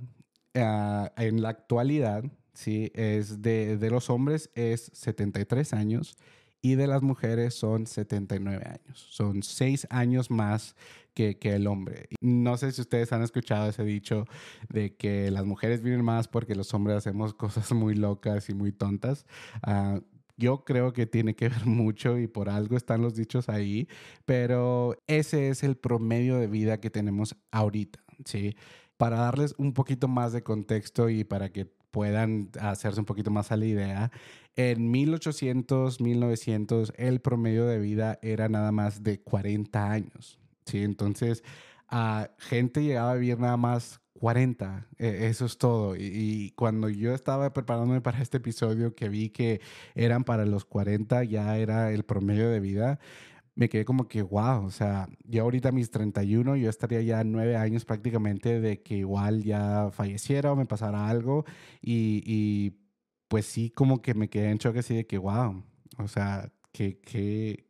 ah, 0.55 1.13
en 1.15 1.41
la 1.41 1.49
actualidad 1.49 2.25
¿sí? 2.53 2.91
Es 2.93 3.41
de, 3.41 3.77
de 3.77 3.89
los 3.89 4.09
hombres 4.09 4.49
es 4.55 4.91
73 4.93 5.73
años 5.73 6.17
y 6.61 6.75
de 6.75 6.87
las 6.87 7.01
mujeres 7.01 7.55
son 7.55 7.87
79 7.87 8.63
años. 8.65 8.99
Son 9.09 9.41
6 9.41 9.87
años 9.89 10.29
más 10.29 10.75
que, 11.13 11.37
que, 11.39 11.55
el 11.55 11.67
hombre. 11.67 12.07
No 12.21 12.57
sé 12.57 12.71
si 12.71 12.81
ustedes 12.81 13.11
han 13.13 13.23
escuchado 13.23 13.69
ese 13.69 13.83
dicho 13.83 14.25
de 14.69 14.95
que 14.95 15.31
las 15.31 15.45
mujeres 15.45 15.81
viven 15.81 16.05
más 16.05 16.27
porque 16.27 16.55
los 16.55 16.73
hombres 16.73 16.97
hacemos 16.97 17.33
cosas 17.35 17.71
muy 17.71 17.95
locas 17.95 18.49
y 18.49 18.53
muy 18.53 18.71
tontas. 18.71 19.25
Uh, 19.65 20.01
yo 20.37 20.63
creo 20.63 20.93
que 20.93 21.05
tiene 21.05 21.35
que 21.35 21.49
ver 21.49 21.65
mucho 21.65 22.17
y 22.19 22.27
por 22.27 22.49
algo 22.49 22.77
están 22.77 23.01
los 23.01 23.15
dichos 23.15 23.49
ahí, 23.49 23.87
pero 24.25 24.95
ese 25.07 25.49
es 25.49 25.63
el 25.63 25.77
promedio 25.77 26.37
de 26.37 26.47
vida 26.47 26.79
que 26.79 26.89
tenemos 26.89 27.35
ahorita, 27.51 27.99
¿sí? 28.25 28.55
Para 28.97 29.17
darles 29.17 29.55
un 29.57 29.73
poquito 29.73 30.07
más 30.07 30.31
de 30.31 30.43
contexto 30.43 31.09
y 31.09 31.23
para 31.23 31.51
que 31.51 31.71
puedan 31.91 32.49
hacerse 32.59 32.99
un 32.99 33.05
poquito 33.05 33.31
más 33.31 33.51
a 33.51 33.57
la 33.57 33.65
idea. 33.65 34.11
En 34.55 34.91
1800, 34.91 36.01
1900, 36.01 36.93
el 36.97 37.21
promedio 37.21 37.65
de 37.65 37.79
vida 37.79 38.19
era 38.21 38.49
nada 38.49 38.71
más 38.71 39.03
de 39.03 39.21
40 39.21 39.91
años. 39.91 40.39
¿sí? 40.65 40.83
Entonces, 40.83 41.43
a 41.87 42.31
gente 42.37 42.83
llegaba 42.83 43.11
a 43.11 43.15
vivir 43.15 43.39
nada 43.39 43.57
más 43.57 44.01
40. 44.13 44.87
E, 44.97 45.27
eso 45.27 45.45
es 45.45 45.57
todo. 45.57 45.95
Y, 45.95 46.01
y, 46.03 46.51
cuando 46.51 46.89
yo 46.89 47.13
estaba 47.13 47.53
preparándome 47.53 48.01
para 48.01 48.21
este 48.21 48.37
episodio, 48.37 48.95
que 48.95 49.09
vi 49.09 49.29
que 49.29 49.61
eran 49.95 50.23
para 50.23 50.45
los 50.45 50.65
40, 50.65 51.23
ya 51.25 51.57
era 51.57 51.91
el 51.91 52.03
promedio 52.03 52.49
de 52.49 52.59
vida 52.59 52.99
me 53.55 53.69
quedé 53.69 53.85
como 53.85 54.07
que, 54.07 54.21
wow, 54.21 54.65
o 54.65 54.71
sea, 54.71 55.09
yo 55.25 55.43
ahorita 55.43 55.71
mis 55.71 55.91
31, 55.91 56.55
yo 56.57 56.69
estaría 56.69 57.01
ya 57.01 57.23
nueve 57.23 57.57
años 57.57 57.85
prácticamente 57.85 58.59
de 58.61 58.81
que 58.81 58.97
igual 58.97 59.43
ya 59.43 59.89
falleciera 59.91 60.51
o 60.51 60.55
me 60.55 60.65
pasara 60.65 61.09
algo 61.09 61.45
y, 61.81 62.23
y 62.25 62.79
pues 63.27 63.45
sí, 63.45 63.69
como 63.69 64.01
que 64.01 64.13
me 64.13 64.29
quedé 64.29 64.49
en 64.51 64.57
choque 64.59 64.79
así 64.79 64.95
de 64.95 65.07
que, 65.07 65.17
wow, 65.17 65.63
o 65.97 66.07
sea, 66.07 66.51
que, 66.71 66.99
que, 66.99 67.65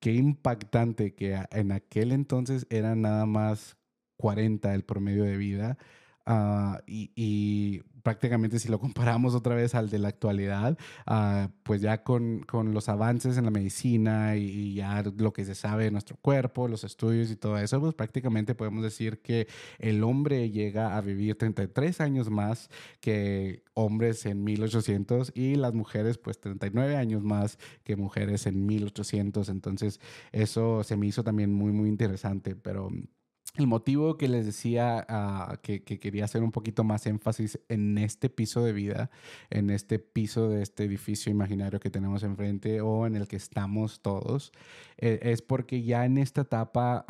qué 0.00 0.12
impactante 0.14 1.14
que 1.14 1.38
en 1.50 1.72
aquel 1.72 2.12
entonces 2.12 2.66
era 2.70 2.94
nada 2.94 3.26
más 3.26 3.76
40 4.18 4.74
el 4.74 4.84
promedio 4.84 5.24
de 5.24 5.36
vida 5.36 5.78
uh, 6.26 6.78
y, 6.86 7.10
y 7.14 7.82
prácticamente 8.04 8.60
si 8.60 8.68
lo 8.68 8.78
comparamos 8.84 9.34
otra 9.34 9.56
vez 9.56 9.74
al 9.74 9.90
de 9.90 9.98
la 9.98 10.08
actualidad, 10.08 10.78
uh, 11.08 11.48
pues 11.64 11.80
ya 11.80 12.04
con, 12.04 12.40
con, 12.40 12.72
los 12.72 12.88
avances 12.88 13.36
en 13.36 13.44
la 13.44 13.50
medicina 13.50 14.36
y, 14.36 14.74
ya 14.74 15.02
lo 15.16 15.32
que 15.32 15.44
se 15.44 15.54
sabe 15.56 15.84
de 15.84 15.90
nuestro 15.90 16.16
cuerpo, 16.18 16.68
los 16.68 16.84
estudios 16.84 17.30
y 17.30 17.36
todo 17.36 17.58
eso, 17.58 17.80
pues 17.80 17.94
prácticamente 17.94 18.54
podemos 18.54 18.84
decir 18.84 19.20
que 19.20 19.48
el 19.78 20.04
hombre 20.04 20.50
llega 20.50 20.96
a 20.96 21.00
vivir 21.00 21.36
33 21.36 22.00
años 22.00 22.30
más 22.30 22.70
que 23.00 23.64
hombres 23.74 24.26
en 24.26 24.44
1800 24.44 25.32
y 25.34 25.56
las 25.56 25.72
mujeres 25.74 26.18
pues 26.18 26.38
39 26.40 26.96
años 26.96 27.22
más 27.22 27.58
que 27.84 27.96
mujeres 27.96 28.46
en 28.46 28.66
1800. 28.66 29.48
Entonces 29.48 30.00
eso 30.32 30.84
se 30.84 30.96
me 30.96 31.06
hizo 31.06 31.24
también 31.24 31.52
muy, 31.52 31.72
muy 31.72 31.88
interesante, 31.88 32.54
pero 32.54 32.90
el 33.54 33.66
motivo 33.66 34.16
que 34.16 34.28
les 34.28 34.46
decía 34.46 35.04
ah, 35.08 35.58
que, 35.62 35.82
quería 35.84 36.24
hacer 36.24 36.42
un 36.42 36.50
poquito 36.50 36.82
más 36.82 37.06
énfasis 37.06 37.60
en 37.68 37.98
este 37.98 38.28
piso 38.28 38.64
de 38.64 38.72
vida, 38.72 39.10
en 39.50 39.70
este 39.70 39.98
piso 39.98 40.48
de 40.48 40.62
este 40.62 40.84
edificio 40.84 41.30
imaginario 41.30 41.78
que 41.78 41.90
tenemos 41.90 42.24
enfrente 42.24 42.80
o 42.80 43.06
en 43.06 43.14
el 43.14 43.28
que 43.28 43.36
estamos 43.36 44.00
todos, 44.00 44.52
eh, 44.98 45.20
es 45.22 45.42
porque 45.42 45.82
ya 45.82 46.04
en 46.04 46.18
esta 46.18 46.42
etapa 46.42 47.06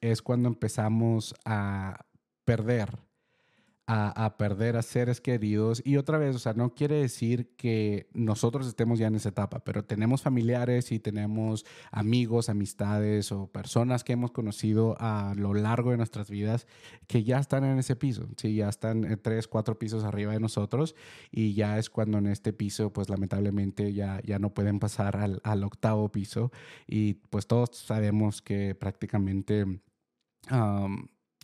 es 0.00 0.22
cuando 0.22 0.48
empezamos 0.48 1.34
a 1.44 2.06
perder 2.44 2.98
a, 3.94 4.36
perder 4.38 4.76
a 4.76 4.82
seres 4.82 5.20
queridos. 5.20 5.82
Y 5.84 5.96
otra 5.96 6.18
vez, 6.18 6.34
o 6.34 6.38
sea, 6.38 6.54
no 6.54 6.74
quiere 6.74 6.96
decir 6.96 7.54
que 7.56 8.08
nosotros 8.14 8.66
estemos 8.66 8.98
ya 8.98 9.08
en 9.08 9.16
esa 9.16 9.28
etapa, 9.28 9.60
pero 9.64 9.84
tenemos 9.84 10.22
familiares 10.22 10.92
y 10.92 10.98
tenemos 10.98 11.66
amigos, 11.90 12.48
amistades 12.48 13.32
o 13.32 13.48
personas 13.48 14.02
que 14.04 14.14
hemos 14.14 14.30
conocido 14.30 14.96
a 14.98 15.34
lo 15.36 15.52
largo 15.52 15.90
de 15.90 15.98
nuestras 15.98 16.30
vidas 16.30 16.66
que 17.06 17.24
ya 17.24 17.38
están 17.38 17.64
en 17.64 17.78
ese 17.78 17.96
piso, 17.96 18.28
sí, 18.36 18.54
ya 18.54 18.68
están 18.68 19.04
eh, 19.04 19.16
tres, 19.16 19.46
cuatro 19.46 19.78
pisos 19.78 20.04
arriba 20.04 20.32
de 20.32 20.40
nosotros 20.40 20.94
y 21.30 21.54
ya 21.54 21.78
es 21.78 21.90
cuando 21.90 22.18
en 22.18 22.28
este 22.28 22.52
piso, 22.52 22.92
pues 22.92 23.10
lamentablemente 23.10 23.92
ya, 23.92 24.20
ya 24.24 24.38
no 24.38 24.54
pueden 24.54 24.78
pasar 24.78 25.16
al, 25.16 25.40
al 25.44 25.64
octavo 25.64 26.10
piso 26.10 26.50
y 26.86 27.14
pues 27.14 27.46
todos 27.46 27.76
sabemos 27.76 28.40
que 28.40 28.74
prácticamente 28.74 29.80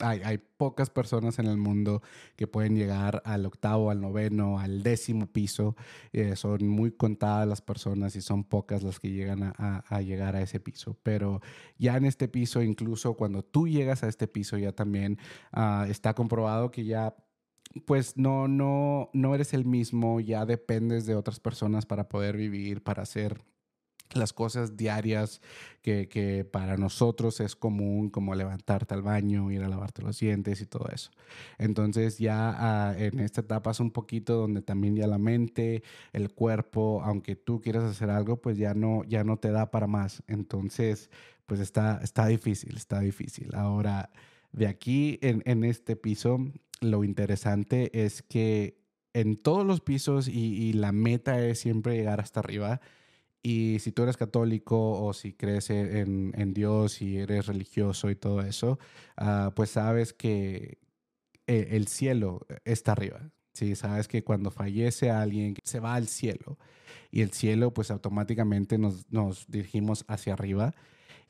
hay, 0.01 0.39
pocas 0.57 0.91
personas 0.91 1.39
en 1.39 1.47
el 1.47 1.57
mundo 1.57 2.03
que 2.37 2.47
pueden 2.47 2.77
llegar 2.77 3.23
al 3.25 3.47
octavo, 3.47 3.91
al 3.91 4.01
noveno, 4.01 4.59
al 4.59 4.83
décimo 4.83 5.27
piso. 5.27 5.77
Eh, 6.13 6.37
son 6.37 6.67
muy 6.67 6.93
contadas 6.93 7.47
las 7.47 7.61
personas 7.63 8.17
y 8.17 8.21
son 8.21 8.45
pocas 8.45 8.83
las 8.83 8.99
que 8.99 9.11
llegan 9.11 9.55
a, 9.57 10.01
llegar 10.01 10.37
a 10.37 10.43
ese 10.43 10.61
piso. 10.61 10.97
Pero 11.03 11.41
ya 11.79 11.97
en 11.97 12.05
este 12.05 12.29
piso, 12.29 12.63
incluso 12.63 13.15
cuando 13.15 13.43
tú 13.45 13.69
llegas 13.69 14.03
a 14.03 14.09
este 14.09 14.27
piso, 14.29 14.59
ya 14.59 14.73
también 14.73 15.19
ah, 15.53 15.87
está 15.89 16.15
comprobado 16.15 16.71
que 16.71 16.85
ya 16.85 17.15
pues 17.87 18.17
no, 18.17 18.49
no, 18.49 19.11
no 19.13 19.35
eres 19.35 19.53
el 19.53 19.65
mismo, 19.65 20.21
ya 20.21 20.47
dependes 20.47 21.07
de 21.07 21.15
otras 21.15 21.39
personas 21.39 21.87
para 21.87 22.09
poder 22.09 22.37
vivir, 22.37 22.83
para 22.83 23.03
hacer 23.03 23.45
las 24.15 24.33
cosas 24.33 24.77
diarias 24.77 25.41
que, 25.83 26.09
que, 26.09 26.45
para 26.45 26.77
nosotros 26.77 27.41
es 27.41 27.57
común, 27.57 28.11
como 28.11 28.35
levantarte 28.35 28.95
al 28.95 29.03
baño, 29.03 29.51
ir 29.51 29.63
a 29.63 29.69
lavarte 29.69 30.03
los 30.03 30.19
dientes 30.19 30.61
y 30.61 30.67
todo 30.67 30.89
eso. 30.93 31.11
Entonces 31.59 32.19
ya 32.19 32.55
ah, 32.59 32.95
en 32.99 33.21
esta 33.21 33.41
etapa 33.41 33.71
es 33.71 33.81
un 33.81 33.91
poquito 33.91 34.35
donde 34.35 34.63
también 34.63 34.97
ya 34.97 35.07
la 35.07 35.19
mente, 35.19 35.83
el 36.13 36.33
cuerpo, 36.33 37.03
aunque 37.05 37.37
tú 37.37 37.61
quieras 37.61 37.85
hacer 37.85 38.11
algo, 38.11 38.41
pues 38.41 38.59
ya 38.59 38.75
no, 38.75 39.05
ya 39.05 39.25
no 39.25 39.39
te 39.39 39.51
da 39.51 39.71
para 39.71 39.87
más. 39.87 40.23
Entonces, 40.27 41.11
pues 41.47 41.61
está, 41.61 42.01
está 42.03 42.27
difícil, 42.27 42.77
está 42.77 43.01
difícil. 43.01 43.55
Ahora, 43.55 44.11
de 44.53 44.67
aquí 44.67 45.19
en, 45.23 45.43
en 45.47 45.65
este 45.65 45.97
piso, 45.97 46.39
lo 46.81 47.05
interesante 47.05 48.05
es 48.05 48.23
que 48.23 48.79
en 49.15 49.37
todos 49.37 49.67
los 49.67 49.81
pisos 49.81 50.29
y, 50.29 50.55
y 50.55 50.73
la 50.75 50.93
meta 50.93 51.45
es 51.45 51.61
siempre 51.61 51.97
llegar 51.97 52.21
hasta 52.21 52.41
arriba 52.41 52.81
y 53.49 53.79
si 53.79 53.93
tú 53.93 54.03
eres 54.03 54.19
católico 54.19 55.03
o 55.03 55.15
si 55.15 55.33
crees 55.33 55.71
en, 55.71 56.35
en 56.37 56.53
Dios 56.53 57.01
y 57.01 57.17
eres 57.17 57.47
religioso 57.47 58.11
y 58.11 58.15
todo 58.15 58.43
eso, 58.43 58.79
uh, 59.19 59.53
pues 59.55 59.71
sabes 59.71 60.13
que 60.13 60.77
e, 61.47 61.69
el 61.71 61.87
cielo 61.87 62.47
está 62.67 62.93
arriba. 62.93 63.31
Sí, 63.55 63.75
sabes 63.75 64.07
que 64.07 64.23
cuando 64.23 64.51
fallece 64.51 65.11
alguien 65.11 65.55
se 65.65 65.81
va 65.81 65.95
al 65.95 66.09
cielo 66.09 66.59
y 67.11 67.23
el 67.23 67.33
cielo 67.33 67.73
pues 67.73 67.91
automáticamente 67.91 68.77
nos, 68.77 69.11
nos 69.11 69.47
dirigimos 69.47 70.05
hacia 70.09 70.35
arriba. 70.35 70.75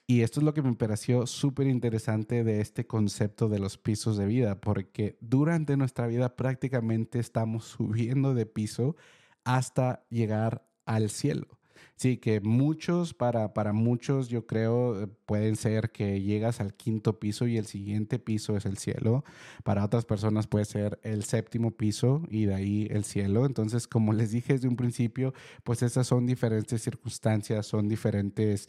Y 0.09 0.23
esto 0.23 0.41
es 0.41 0.45
lo 0.45 0.55
que 0.55 0.63
me 0.63 0.75
pareció 0.75 1.25
súper 1.25 1.69
interesante 1.69 2.43
de 2.43 2.61
este 2.61 2.85
concepto 2.85 3.49
de 3.49 3.61
los 3.61 3.79
pisos 3.79 4.17
de 4.17 4.27
vida, 4.27 4.61
porque 4.61 5.19
durante 5.21 5.77
nuestra 5.77 6.09
vida 6.09 6.35
prácticamente 6.35 7.21
estamos 7.21 7.65
subiendo 7.65 8.35
de 8.35 8.47
piso 8.47 8.97
hasta 9.45 10.05
llegar 10.11 10.69
al 10.85 11.11
cielo. 11.11 11.58
Sí, 11.97 12.17
que 12.19 12.41
muchos, 12.41 13.13
para, 13.13 13.55
para 13.55 13.73
muchos, 13.73 14.29
yo 14.29 14.47
creo, 14.47 15.03
eh, 15.03 15.09
pueden 15.27 15.57
ser 15.57 15.91
que 15.91 16.21
llegas 16.21 16.61
al 16.61 16.75
quinto 16.75 17.19
piso 17.19 17.47
y 17.47 17.57
el 17.57 17.67
siguiente 17.67 18.19
piso 18.19 18.57
es 18.57 18.67
el 18.67 18.79
cielo. 18.79 19.25
Para 19.65 19.85
otras 19.85 20.05
personas 20.05 20.47
puede 20.47 20.65
ser 20.65 21.01
el 21.03 21.25
séptimo 21.25 21.73
piso 21.73 22.23
y 22.31 22.47
de 22.47 22.55
ahí 22.55 22.89
el 22.91 23.05
cielo. 23.05 23.47
Entonces, 23.47 23.89
como 23.89 24.13
les 24.13 24.31
dije 24.31 24.53
desde 24.55 24.69
un 24.69 24.77
principio, 24.77 25.35
pues 25.65 25.83
esas 25.83 26.07
son 26.07 26.27
diferentes 26.27 26.83
circunstancias, 26.83 27.67
son 27.67 27.89
diferentes 27.89 28.69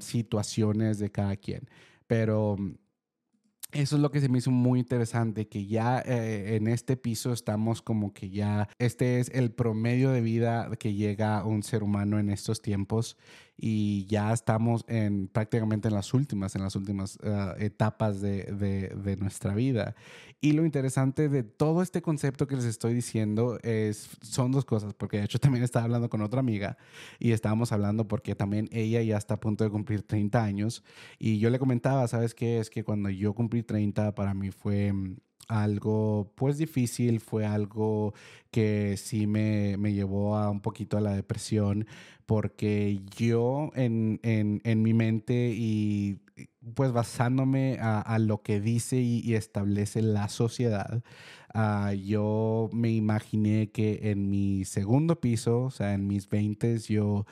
situaciones 0.00 0.98
de 0.98 1.10
cada 1.10 1.36
quien. 1.36 1.68
Pero 2.06 2.56
eso 3.72 3.96
es 3.96 4.02
lo 4.02 4.10
que 4.10 4.20
se 4.20 4.28
me 4.28 4.38
hizo 4.38 4.50
muy 4.50 4.78
interesante, 4.80 5.48
que 5.48 5.66
ya 5.66 6.00
eh, 6.00 6.56
en 6.56 6.68
este 6.68 6.96
piso 6.96 7.32
estamos 7.32 7.82
como 7.82 8.12
que 8.12 8.30
ya, 8.30 8.68
este 8.78 9.18
es 9.18 9.30
el 9.30 9.50
promedio 9.50 10.10
de 10.10 10.20
vida 10.20 10.70
que 10.78 10.94
llega 10.94 11.44
un 11.44 11.62
ser 11.62 11.82
humano 11.82 12.18
en 12.18 12.30
estos 12.30 12.62
tiempos 12.62 13.16
y 13.64 14.06
ya 14.06 14.32
estamos 14.32 14.84
en 14.88 15.28
prácticamente 15.28 15.86
en 15.86 15.94
las 15.94 16.12
últimas, 16.14 16.56
en 16.56 16.62
las 16.62 16.74
últimas 16.74 17.16
eh, 17.22 17.54
etapas 17.60 18.20
de, 18.20 18.42
de, 18.42 19.16
nuestra 19.18 19.54
vida. 19.54 19.94
Y 20.40 20.50
lo 20.50 20.64
interesante 20.64 21.28
de 21.28 21.44
todo 21.44 21.80
este 21.80 22.02
concepto 22.02 22.48
que 22.48 22.56
les 22.56 22.64
estoy 22.64 22.92
diciendo 22.92 23.60
es, 23.62 24.10
son 24.20 24.50
dos 24.50 24.64
cosas, 24.64 24.94
porque 24.94 25.18
de 25.18 25.24
hecho 25.26 25.38
también 25.38 25.62
estaba 25.62 25.84
hablando 25.84 26.10
con 26.10 26.22
otra 26.22 26.40
amiga 26.40 26.76
y 27.20 27.30
estábamos 27.30 27.70
hablando 27.70 28.08
porque 28.08 28.34
también 28.34 28.68
ella 28.72 29.00
ya 29.00 29.16
está 29.16 29.34
a 29.34 29.40
punto 29.40 29.62
de 29.62 29.70
cumplir 29.70 30.02
30 30.02 30.42
años 30.42 30.82
y 31.20 31.38
yo 31.38 31.48
le 31.48 31.60
comentaba, 31.60 32.08
¿sabes 32.08 32.34
qué? 32.34 32.58
Es 32.58 32.68
que 32.68 32.82
cuando 32.82 33.10
yo 33.10 33.32
cumplí 33.32 33.62
30 33.62 34.16
para 34.16 34.34
mí 34.34 34.50
fue 34.50 34.92
mm, 34.92 35.16
algo 35.48 36.32
pues 36.34 36.58
difícil, 36.58 37.20
fue 37.20 37.46
algo 37.46 38.14
que 38.50 38.96
sí 38.96 39.26
me, 39.26 39.76
me, 39.76 39.92
llevó 39.92 40.36
a 40.36 40.50
un 40.50 40.60
poquito 40.60 40.96
a 40.96 41.00
la 41.00 41.14
depresión, 41.14 41.86
porque 42.26 43.00
yo 43.16 43.70
en, 43.74 44.20
en, 44.22 44.60
en 44.64 44.82
mi 44.82 44.94
mente 44.94 45.52
y 45.54 46.18
pues 46.74 46.92
basándome 46.92 47.78
a, 47.80 48.18
lo 48.18 48.42
que 48.42 48.60
dice 48.60 48.96
y, 48.96 49.34
establece 49.34 50.00
la 50.00 50.28
sociedad, 50.28 51.02
uh, 51.54 51.92
yo 51.92 52.70
me 52.72 52.90
imaginé 52.90 53.70
que 53.70 54.10
en 54.10 54.30
mi 54.30 54.64
segundo 54.64 55.20
piso, 55.20 55.64
o 55.64 55.70
sea, 55.70 55.94
en 55.94 56.06
mis 56.06 56.28
20 56.28 56.78
yo 56.78 57.26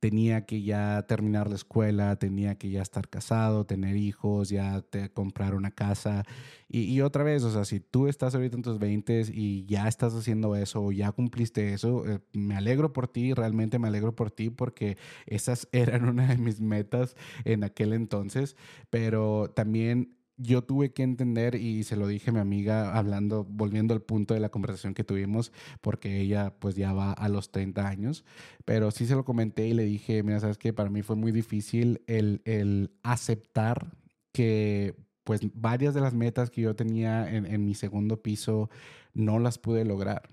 tenía 0.00 0.46
que 0.46 0.62
ya 0.62 1.04
terminar 1.06 1.48
la 1.48 1.56
escuela, 1.56 2.16
tenía 2.16 2.56
que 2.56 2.70
ya 2.70 2.82
estar 2.82 3.08
casado, 3.08 3.66
tener 3.66 3.96
hijos, 3.96 4.48
ya 4.48 4.82
te, 4.82 5.10
comprar 5.10 5.54
una 5.54 5.70
casa. 5.70 6.24
Y, 6.68 7.00
otra 7.00 7.22
vez, 7.22 7.44
o 7.44 7.50
sea, 7.52 7.64
si 7.64 7.80
tú 7.80 8.08
estás 8.08 8.34
ahorita 8.34 8.56
en 8.56 8.62
tus 8.62 8.78
20 8.78 9.26
y 9.32 9.64
ya 9.66 9.86
estás 9.86 10.14
haciendo 10.14 10.56
eso 10.56 10.82
o 10.82 10.92
ya 10.92 11.12
cumpliste 11.12 11.72
eso, 11.72 12.06
eh, 12.08 12.20
me 12.32 12.56
alegro 12.56 12.92
por 12.92 13.06
ti, 13.08 13.34
realmente 13.34 13.78
me 13.78 13.88
alegro 13.88 14.14
por 14.14 14.30
ti 14.30 14.50
porque 14.50 14.98
esas 15.26 15.68
eran 15.72 16.08
una 16.08 16.26
de 16.26 16.38
mis 16.38 16.60
metas 16.60 17.16
en 17.44 17.64
aquel 17.64 17.92
entonces, 17.92 18.56
pero 18.90 19.50
también 19.54 20.16
yo 20.36 20.62
tuve 20.62 20.92
que 20.92 21.02
entender 21.02 21.54
y 21.54 21.84
se 21.84 21.96
lo 21.96 22.06
dije 22.06 22.30
a 22.30 22.32
mi 22.32 22.40
amiga 22.40 22.96
hablando, 22.96 23.44
volviendo 23.44 23.94
al 23.94 24.02
punto 24.02 24.34
de 24.34 24.40
la 24.40 24.50
conversación 24.50 24.94
que 24.94 25.04
tuvimos, 25.04 25.52
porque 25.80 26.20
ella 26.20 26.54
pues 26.58 26.74
ya 26.76 26.92
va 26.92 27.12
a 27.12 27.28
los 27.28 27.50
30 27.50 27.86
años, 27.86 28.24
pero 28.64 28.90
sí 28.90 29.06
se 29.06 29.14
lo 29.14 29.24
comenté 29.24 29.66
y 29.66 29.72
le 29.72 29.84
dije, 29.84 30.22
mira, 30.22 30.40
sabes 30.40 30.58
que 30.58 30.72
para 30.72 30.90
mí 30.90 31.02
fue 31.02 31.16
muy 31.16 31.32
difícil 31.32 32.02
el, 32.06 32.42
el, 32.44 32.90
aceptar 33.02 33.86
que 34.32 34.94
pues 35.24 35.40
varias 35.54 35.94
de 35.94 36.00
las 36.00 36.14
metas 36.14 36.50
que 36.50 36.60
yo 36.60 36.76
tenía 36.76 37.34
en, 37.34 37.46
en 37.46 37.64
mi 37.64 37.74
segundo 37.74 38.22
piso 38.22 38.70
no 39.14 39.38
las 39.38 39.58
pude 39.58 39.84
lograr. 39.84 40.28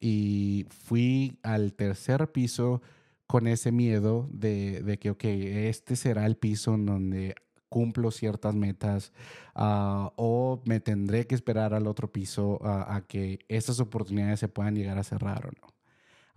Y 0.00 0.66
fui 0.70 1.38
al 1.42 1.74
tercer 1.74 2.30
piso 2.30 2.80
con 3.26 3.46
ese 3.46 3.72
miedo 3.72 4.28
de, 4.32 4.82
de 4.82 4.98
que, 4.98 5.10
ok, 5.10 5.24
este 5.24 5.96
será 5.96 6.24
el 6.24 6.36
piso 6.36 6.74
en 6.74 6.86
donde 6.86 7.34
cumplo 7.68 8.10
ciertas 8.10 8.54
metas 8.54 9.12
ah, 9.54 10.12
o 10.16 10.62
me 10.64 10.80
tendré 10.80 11.26
que 11.26 11.34
esperar 11.34 11.74
al 11.74 11.86
otro 11.86 12.10
piso 12.12 12.60
a 12.64 13.02
que 13.06 13.40
esas 13.48 13.80
oportunidades 13.80 14.40
se 14.40 14.48
puedan 14.48 14.74
llegar 14.74 14.98
a 14.98 15.04
cerrar 15.04 15.46
o 15.46 15.50
no. 15.50 15.78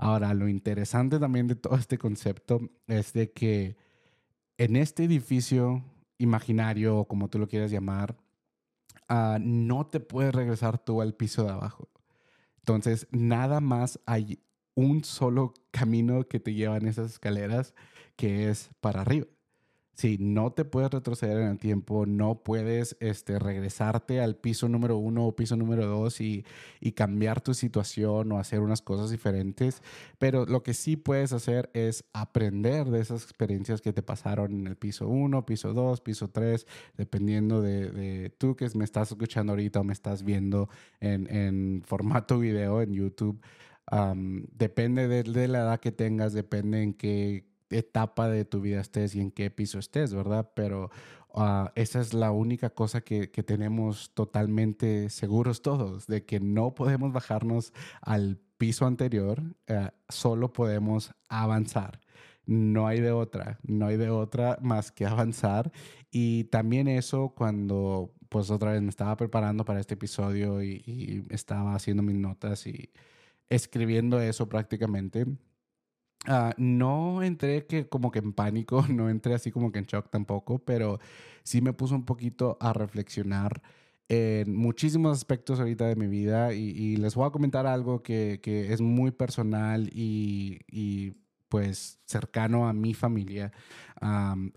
Ahora, 0.01 0.33
lo 0.33 0.47
interesante 0.47 1.19
también 1.19 1.47
de 1.47 1.53
todo 1.55 1.75
este 1.75 1.99
concepto 1.99 2.59
es 2.87 3.13
de 3.13 3.31
que 3.31 3.77
en 4.57 4.75
este 4.75 5.03
edificio 5.03 5.83
imaginario, 6.17 6.97
o 6.97 7.07
como 7.07 7.29
tú 7.29 7.37
lo 7.37 7.47
quieras 7.47 7.69
llamar, 7.69 8.17
ah, 9.09 9.37
no 9.39 9.85
te 9.85 9.99
puedes 9.99 10.33
regresar 10.33 10.79
tú 10.79 11.01
al 11.01 11.13
piso 11.13 11.43
de 11.43 11.51
abajo. 11.51 11.87
Entonces, 12.57 13.07
nada 13.11 13.59
más 13.59 13.99
hay 14.07 14.39
un 14.73 15.03
solo 15.03 15.53
camino 15.69 16.27
que 16.27 16.39
te 16.39 16.55
lleva 16.55 16.77
en 16.77 16.87
esas 16.87 17.11
escaleras, 17.11 17.75
que 18.15 18.49
es 18.49 18.71
para 18.81 19.01
arriba. 19.01 19.27
Sí, 19.93 20.17
no 20.19 20.51
te 20.53 20.63
puedes 20.63 20.89
retroceder 20.89 21.37
en 21.37 21.49
el 21.49 21.57
tiempo, 21.59 22.05
no 22.05 22.43
puedes 22.43 22.95
este, 23.01 23.37
regresarte 23.39 24.21
al 24.21 24.35
piso 24.37 24.69
número 24.69 24.97
uno 24.97 25.27
o 25.27 25.35
piso 25.35 25.57
número 25.57 25.85
dos 25.85 26.21
y, 26.21 26.45
y, 26.79 26.93
cambiar 26.93 27.41
tu 27.41 27.53
situación 27.53 28.31
o 28.31 28.39
hacer 28.39 28.61
unas 28.61 28.81
cosas 28.81 29.11
diferentes, 29.11 29.83
pero 30.17 30.45
lo 30.45 30.63
que 30.63 30.73
sí 30.73 30.95
puedes 30.95 31.33
hacer 31.33 31.69
es 31.73 32.05
aprender 32.13 32.89
de 32.89 33.01
esas 33.01 33.23
experiencias 33.23 33.81
que 33.81 33.91
te 33.91 34.01
pasaron 34.01 34.61
en 34.61 34.67
el 34.67 34.77
piso 34.77 35.07
uno, 35.07 35.45
piso 35.45 35.73
dos, 35.73 35.99
piso 35.99 36.29
tres, 36.29 36.65
dependiendo 36.97 37.61
de, 37.61 37.91
de, 37.91 38.29
tú 38.29 38.55
que 38.55 38.69
me 38.75 38.85
estás 38.85 39.11
escuchando 39.11 39.51
ahorita 39.51 39.81
o 39.81 39.83
me 39.83 39.93
estás 39.93 40.23
viendo 40.23 40.69
en, 41.01 41.27
en 41.33 41.83
formato 41.85 42.39
video 42.39 42.81
en 42.81 42.93
YouTube. 42.93 43.41
depende 44.53 45.07
de, 45.09 45.23
de 45.23 45.47
la 45.49 45.59
edad 45.59 45.79
que 45.79 45.91
tengas, 45.91 46.33
depende 46.33 46.81
en 46.81 46.93
qué 46.93 47.50
etapa 47.71 48.29
de 48.29 48.45
tu 48.45 48.61
vida 48.61 48.81
estés 48.81 49.15
y 49.15 49.21
en 49.21 49.31
qué 49.31 49.49
piso 49.49 49.79
estés, 49.79 50.13
¿verdad? 50.13 50.51
Pero 50.55 50.89
ah, 51.33 51.71
esa 51.75 51.99
es 52.01 52.13
la 52.13 52.31
única 52.31 52.69
cosa 52.71 53.01
que, 53.01 53.27
tenemos 53.27 54.13
totalmente 54.13 55.09
seguros 55.09 55.61
todos, 55.61 56.07
de 56.07 56.25
que 56.25 56.39
no 56.39 56.75
podemos 56.75 57.11
bajarnos 57.13 57.73
al 58.01 58.37
piso 58.57 58.85
anterior, 58.85 59.41
eh, 59.67 59.89
solo 60.09 60.53
podemos 60.53 61.13
avanzar. 61.29 61.99
No 62.45 62.87
hay 62.87 62.99
de 62.99 63.11
otra, 63.11 63.59
no 63.63 63.87
hay 63.87 63.97
de 63.97 64.09
otra 64.09 64.57
más 64.61 64.91
que 64.91 65.05
avanzar. 65.05 65.71
Y 66.11 66.45
también 66.45 66.87
eso 66.87 67.33
cuando, 67.35 68.13
pues 68.29 68.49
otra 68.51 68.73
vez 68.73 68.81
me 68.81 68.89
estaba 68.89 69.15
preparando 69.17 69.65
para 69.65 69.79
este 69.79 69.93
episodio 69.95 70.61
y, 70.61 70.83
y 70.85 71.25
estaba 71.29 71.75
haciendo 71.75 72.03
mis 72.03 72.15
notas 72.15 72.67
y 72.67 72.91
escribiendo 73.49 74.19
eso 74.21 74.47
prácticamente 74.49 75.25
Ah, 76.27 76.53
no 76.57 77.23
entré 77.23 77.65
que 77.65 77.87
como 77.89 78.11
que 78.11 78.19
en 78.19 78.33
pánico, 78.33 78.85
no 78.89 79.09
entré 79.09 79.33
así 79.33 79.51
como 79.51 79.71
que 79.71 79.79
en 79.79 79.85
shock 79.85 80.09
tampoco, 80.09 80.59
pero 80.59 80.99
sí 81.43 81.61
me 81.61 81.73
puso 81.73 81.95
un 81.95 82.05
poquito 82.05 82.57
a 82.59 82.73
reflexionar 82.73 83.61
en 84.07 84.55
muchísimos 84.55 85.17
aspectos 85.17 85.59
ahorita 85.59 85.87
de 85.87 85.95
mi 85.95 86.07
vida 86.07 86.53
y, 86.53 86.97
les 86.97 87.15
voy 87.15 87.27
a 87.27 87.31
comentar 87.31 87.65
algo 87.65 88.03
que, 88.03 88.39
que 88.43 88.73
es 88.73 88.81
muy 88.81 89.11
personal 89.11 89.89
y, 89.93 90.59
y, 90.69 91.13
pues 91.49 91.99
cercano 92.05 92.67
a 92.67 92.73
mi 92.73 92.93
familia. 92.93 93.51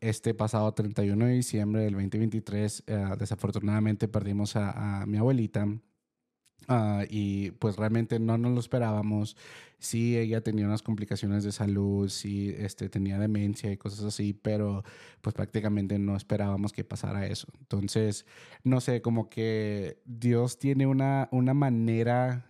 este 0.00 0.34
pasado 0.34 0.72
31 0.74 1.26
de 1.26 1.32
diciembre 1.32 1.82
del 1.82 1.94
2023, 1.94 2.84
eh, 2.86 3.04
desafortunadamente 3.18 4.08
perdimos 4.08 4.56
a 4.56 5.04
mi 5.06 5.18
abuelita. 5.18 5.66
Uh, 6.68 7.04
y 7.10 7.50
pues 7.52 7.76
realmente 7.76 8.18
no 8.18 8.38
nos 8.38 8.52
lo 8.52 8.60
esperábamos. 8.60 9.36
Sí, 9.78 10.16
ella 10.16 10.40
tenía 10.40 10.64
unas 10.64 10.82
complicaciones 10.82 11.44
de 11.44 11.52
salud, 11.52 12.08
sí, 12.08 12.54
este, 12.56 12.88
tenía 12.88 13.18
demencia 13.18 13.70
y 13.70 13.76
cosas 13.76 14.02
así, 14.04 14.32
pero 14.32 14.82
pues 15.20 15.34
prácticamente 15.34 15.98
no 15.98 16.16
esperábamos 16.16 16.72
que 16.72 16.84
pasara 16.84 17.26
eso. 17.26 17.48
Entonces, 17.60 18.24
no 18.62 18.80
sé, 18.80 19.02
como 19.02 19.28
que 19.28 20.00
Dios 20.06 20.58
tiene 20.58 20.86
una, 20.86 21.28
una 21.32 21.52
manera, 21.52 22.46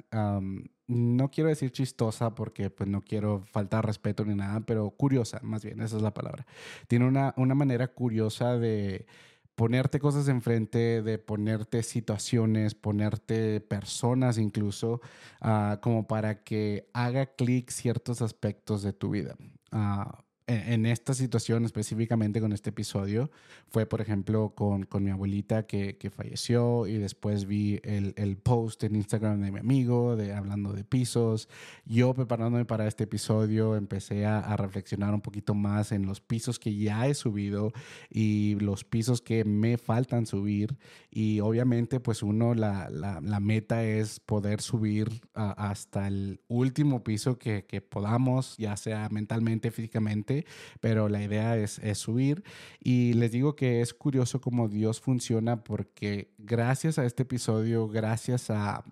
no 0.86 1.30
quiero 1.32 1.48
decir 1.48 1.72
chistosa 1.72 2.36
porque 2.36 2.70
pues 2.70 2.88
no 2.88 3.02
quiero 3.02 3.42
faltar 3.50 3.84
respeto 3.84 4.24
ni 4.24 4.36
nada, 4.36 4.60
pero 4.60 4.90
curiosa, 4.90 5.40
más 5.42 5.64
bien, 5.64 5.80
esa 5.80 5.96
es 5.96 6.02
la 6.02 6.14
palabra. 6.14 6.46
Tiene 6.86 7.06
una, 7.06 7.34
una 7.36 7.56
manera 7.56 7.88
curiosa 7.88 8.58
de 8.58 9.06
ponerte 9.54 10.00
cosas 10.00 10.28
enfrente, 10.28 11.02
de 11.02 11.18
ponerte 11.18 11.82
situaciones, 11.82 12.74
ponerte 12.74 13.60
personas 13.60 14.38
incluso, 14.38 15.00
ah, 15.40 15.78
como 15.82 16.06
para 16.06 16.42
que 16.42 16.88
haga 16.92 17.26
clic 17.26 17.70
ciertos 17.70 18.22
aspectos 18.22 18.82
de 18.82 18.92
tu 18.92 19.10
vida. 19.10 19.36
Uh, 19.72 20.23
en 20.46 20.84
esta 20.84 21.14
situación 21.14 21.64
específicamente 21.64 22.38
con 22.40 22.52
este 22.52 22.68
episodio 22.68 23.30
fue, 23.68 23.86
por 23.86 24.02
ejemplo, 24.02 24.50
con, 24.54 24.84
con 24.84 25.02
mi 25.02 25.10
abuelita 25.10 25.66
que, 25.66 25.96
que, 25.96 26.10
falleció 26.10 26.86
y 26.86 26.98
después 26.98 27.46
vi 27.46 27.80
el, 27.82 28.12
el, 28.16 28.36
post 28.36 28.84
en 28.84 28.94
Instagram 28.94 29.40
de 29.40 29.50
mi 29.50 29.60
amigo 29.60 30.16
de, 30.16 30.34
hablando 30.34 30.74
de 30.74 30.84
pisos. 30.84 31.48
Yo 31.86 32.12
preparándome 32.12 32.66
para 32.66 32.86
este 32.86 33.04
episodio 33.04 33.74
empecé 33.74 34.26
a, 34.26 34.38
a, 34.38 34.56
reflexionar 34.58 35.14
un 35.14 35.22
poquito 35.22 35.54
más 35.54 35.92
en 35.92 36.04
los 36.04 36.20
pisos 36.20 36.58
que 36.58 36.76
ya 36.76 37.06
he 37.06 37.14
subido 37.14 37.72
y 38.10 38.56
los 38.60 38.84
pisos 38.84 39.22
que 39.22 39.44
me 39.44 39.78
faltan 39.78 40.26
subir. 40.26 40.76
Y 41.10 41.40
obviamente 41.40 42.00
pues 42.00 42.22
uno, 42.22 42.54
la, 42.54 42.90
la, 42.90 43.20
la 43.22 43.40
meta 43.40 43.82
es 43.82 44.20
poder 44.20 44.60
subir 44.60 45.22
hasta 45.32 46.06
el 46.06 46.40
último 46.48 47.02
piso 47.02 47.38
que, 47.38 47.64
que 47.64 47.80
podamos, 47.80 48.56
ya 48.58 48.76
sea 48.76 49.08
mentalmente, 49.08 49.70
físicamente 49.70 50.33
pero 50.80 51.08
la 51.08 51.22
idea 51.22 51.56
es, 51.56 51.78
es 51.78 51.98
subir. 51.98 52.44
Y 52.80 53.12
les 53.14 53.32
digo 53.32 53.56
que 53.56 53.80
es 53.80 53.94
curioso 53.94 54.40
cómo 54.40 54.68
Dios 54.68 55.00
funciona 55.00 55.62
porque 55.64 56.34
gracias 56.38 56.98
a 56.98 57.04
este 57.04 57.22
episodio, 57.22 57.88
gracias 57.88 58.50
a, 58.50 58.84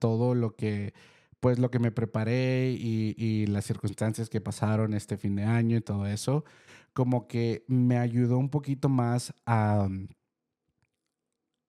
todo 0.00 0.34
lo 0.34 0.56
que 0.56 0.92
pues 1.38 1.60
lo 1.60 1.70
que 1.70 1.78
me 1.78 1.92
preparé 1.92 2.72
y, 2.72 3.46
las 3.46 3.64
circunstancias 3.64 4.28
que 4.28 4.40
pasaron 4.40 4.92
este 4.94 5.16
fin 5.16 5.36
de 5.36 5.44
año 5.44 5.76
y 5.76 5.80
todo 5.80 6.06
eso, 6.06 6.44
como 6.92 7.28
que 7.28 7.64
me 7.68 7.98
ayudó 7.98 8.38
un 8.38 8.48
poquito 8.50 8.88
más 8.88 9.32
a 9.44 9.86
mm, 9.88 10.08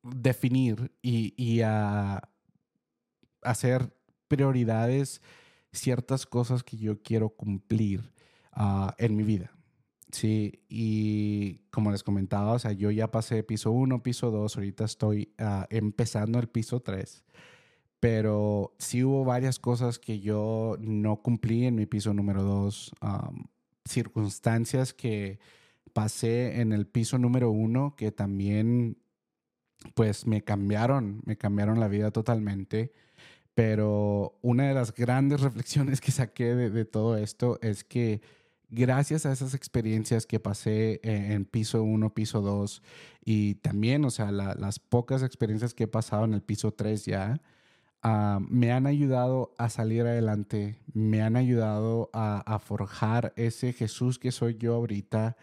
definir 0.02 0.92
y 1.02 1.62
a 1.62 2.28
hacer 3.44 3.94
prioridades 4.28 5.22
ciertas 5.72 6.26
cosas 6.26 6.64
que 6.64 6.78
yo 6.78 7.02
quiero 7.02 7.30
cumplir 7.30 8.12
uh, 8.58 8.92
en 8.98 9.16
mi 9.16 9.24
vida. 9.24 9.52
Sí, 10.12 10.64
y 10.70 11.60
como 11.70 11.92
les 11.92 12.04
comentaba, 12.04 12.54
o 12.54 12.60
sea, 12.60 12.72
yo 12.72 12.92
ya 12.92 13.12
pasé 13.12 13.44
piso 13.44 13.72
1, 13.72 14.04
piso 14.04 14.32
2, 14.32 14.56
ahorita 14.56 14.86
estoy 14.86 15.34
uh, 15.40 15.66
empezando 15.70 16.40
el 16.40 16.48
piso 16.48 16.80
3 16.82 17.24
pero 18.00 18.76
sí 18.78 19.04
hubo 19.04 19.26
varias 19.26 19.60
cosas 19.60 20.00
que 20.00 20.20
yo 20.20 20.78
no 20.80 21.22
cumplí 21.22 21.66
en 21.66 21.76
mi 21.76 21.86
piso 21.86 22.14
número 22.14 22.44
dos, 22.44 22.92
circunstancias 23.86 24.94
que 24.94 25.40
pasé 25.94 26.62
en 26.62 26.74
el 26.74 26.86
piso 26.86 27.18
número 27.18 27.50
uno 27.50 27.96
que 27.96 28.12
también 28.12 28.98
pues 29.94 30.28
me 30.28 30.44
cambiaron, 30.44 31.22
me 31.26 31.38
cambiaron 31.38 31.80
la 31.80 31.88
vida 31.88 32.12
totalmente. 32.12 32.92
Pero 33.54 34.38
una 34.42 34.68
de 34.68 34.76
las 34.76 34.94
grandes 34.94 35.42
reflexiones 35.42 36.02
que 36.02 36.12
saqué 36.12 36.56
de, 36.56 36.86
todo 36.86 37.18
esto 37.18 37.58
es 37.62 37.84
que 37.84 38.22
gracias 38.70 39.26
a 39.26 39.32
esas 39.32 39.54
experiencias 39.54 40.26
que 40.26 40.40
pasé 40.40 41.00
en, 41.04 41.46
piso 41.46 41.84
uno, 41.84 42.14
piso 42.14 42.42
dos 42.42 42.82
y 43.24 43.56
también, 43.56 44.06
o 44.06 44.12
sea, 44.12 44.32
las 44.32 44.80
pocas 44.80 45.24
experiencias 45.24 45.74
que 45.74 45.86
he 45.86 45.88
pasado 45.88 46.26
en 46.26 46.34
el 46.34 46.42
piso 46.42 46.72
tres 46.74 47.06
ya, 47.06 47.42
Ah, 48.04 48.40
me 48.50 48.72
han 48.72 48.86
ayudado 48.88 49.54
a 49.58 49.70
salir 49.70 50.04
adelante, 50.04 50.80
me 50.94 51.22
han 51.22 51.36
ayudado 51.36 52.10
a, 52.14 52.60
forjar 52.60 53.34
ese 53.36 53.74
Jesús 53.74 54.20
que 54.20 54.32
soy 54.32 54.56
yo 54.56 54.76
ahorita 54.76 55.36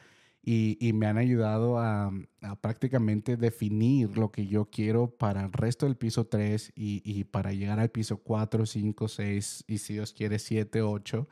y, 0.43 0.93
me 0.95 1.07
han 1.07 1.19
ayudado 1.19 1.79
a, 1.79 2.13
prácticamente 2.61 3.37
definir 3.37 4.17
lo 4.17 4.31
que 4.31 4.47
yo 4.47 4.71
quiero 4.71 5.11
para 5.11 5.43
el 5.45 5.53
resto 5.53 5.87
del 5.87 5.97
piso 5.97 6.27
3 6.27 6.73
y, 6.77 7.25
para 7.25 7.53
llegar 7.53 7.81
al 7.81 7.91
piso 7.91 8.19
4, 8.19 8.67
5, 8.67 9.09
6 9.09 9.65
y 9.67 9.79
si 9.79 9.95
Dios 9.95 10.13
quiere 10.13 10.39
7, 10.39 10.83
8. 10.83 11.29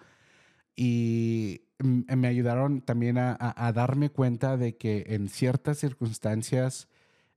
Y 0.77 1.63
me 1.83 2.29
ayudaron 2.29 2.81
también 2.81 3.19
a, 3.19 3.73
darme 3.75 4.11
cuenta 4.11 4.57
de 4.57 4.77
que 4.77 5.05
en 5.09 5.29
ciertas 5.29 5.79
circunstancias, 5.79 6.89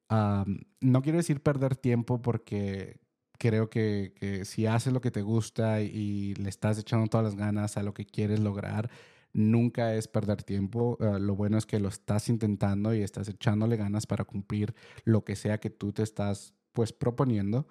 no 0.09 1.01
quiero 1.01 1.17
decir 1.17 1.41
perder 1.41 1.75
tiempo 1.75 2.21
porque 2.21 2.99
creo 3.37 3.69
que, 3.69 4.41
si 4.45 4.65
haces 4.65 4.93
lo 4.93 5.01
que 5.01 5.11
te 5.11 5.21
gusta 5.21 5.81
y, 5.81 6.35
le 6.35 6.49
estás 6.49 6.77
echando 6.79 7.07
todas 7.07 7.25
las 7.25 7.35
ganas 7.35 7.77
a 7.77 7.83
lo 7.83 7.93
que 7.93 8.05
quieres 8.05 8.39
lograr, 8.39 8.89
nunca 9.35 9.93
es 9.95 10.07
perder 10.07 10.43
tiempo. 10.43 10.97
Uh, 10.99 11.19
lo 11.19 11.35
bueno 11.35 11.57
es 11.57 11.65
que 11.65 11.79
lo 11.79 11.89
estás 11.89 12.29
intentando 12.29 12.95
y 12.95 13.03
estás 13.03 13.27
echándole 13.27 13.75
ganas 13.77 14.07
para 14.07 14.23
cumplir 14.23 14.73
lo 15.03 15.23
que 15.23 15.35
sea 15.35 15.59
que 15.59 15.69
tú 15.69 15.91
te 15.91 16.03
estás 16.03 16.53
pues 16.73 16.93
proponiendo. 16.93 17.67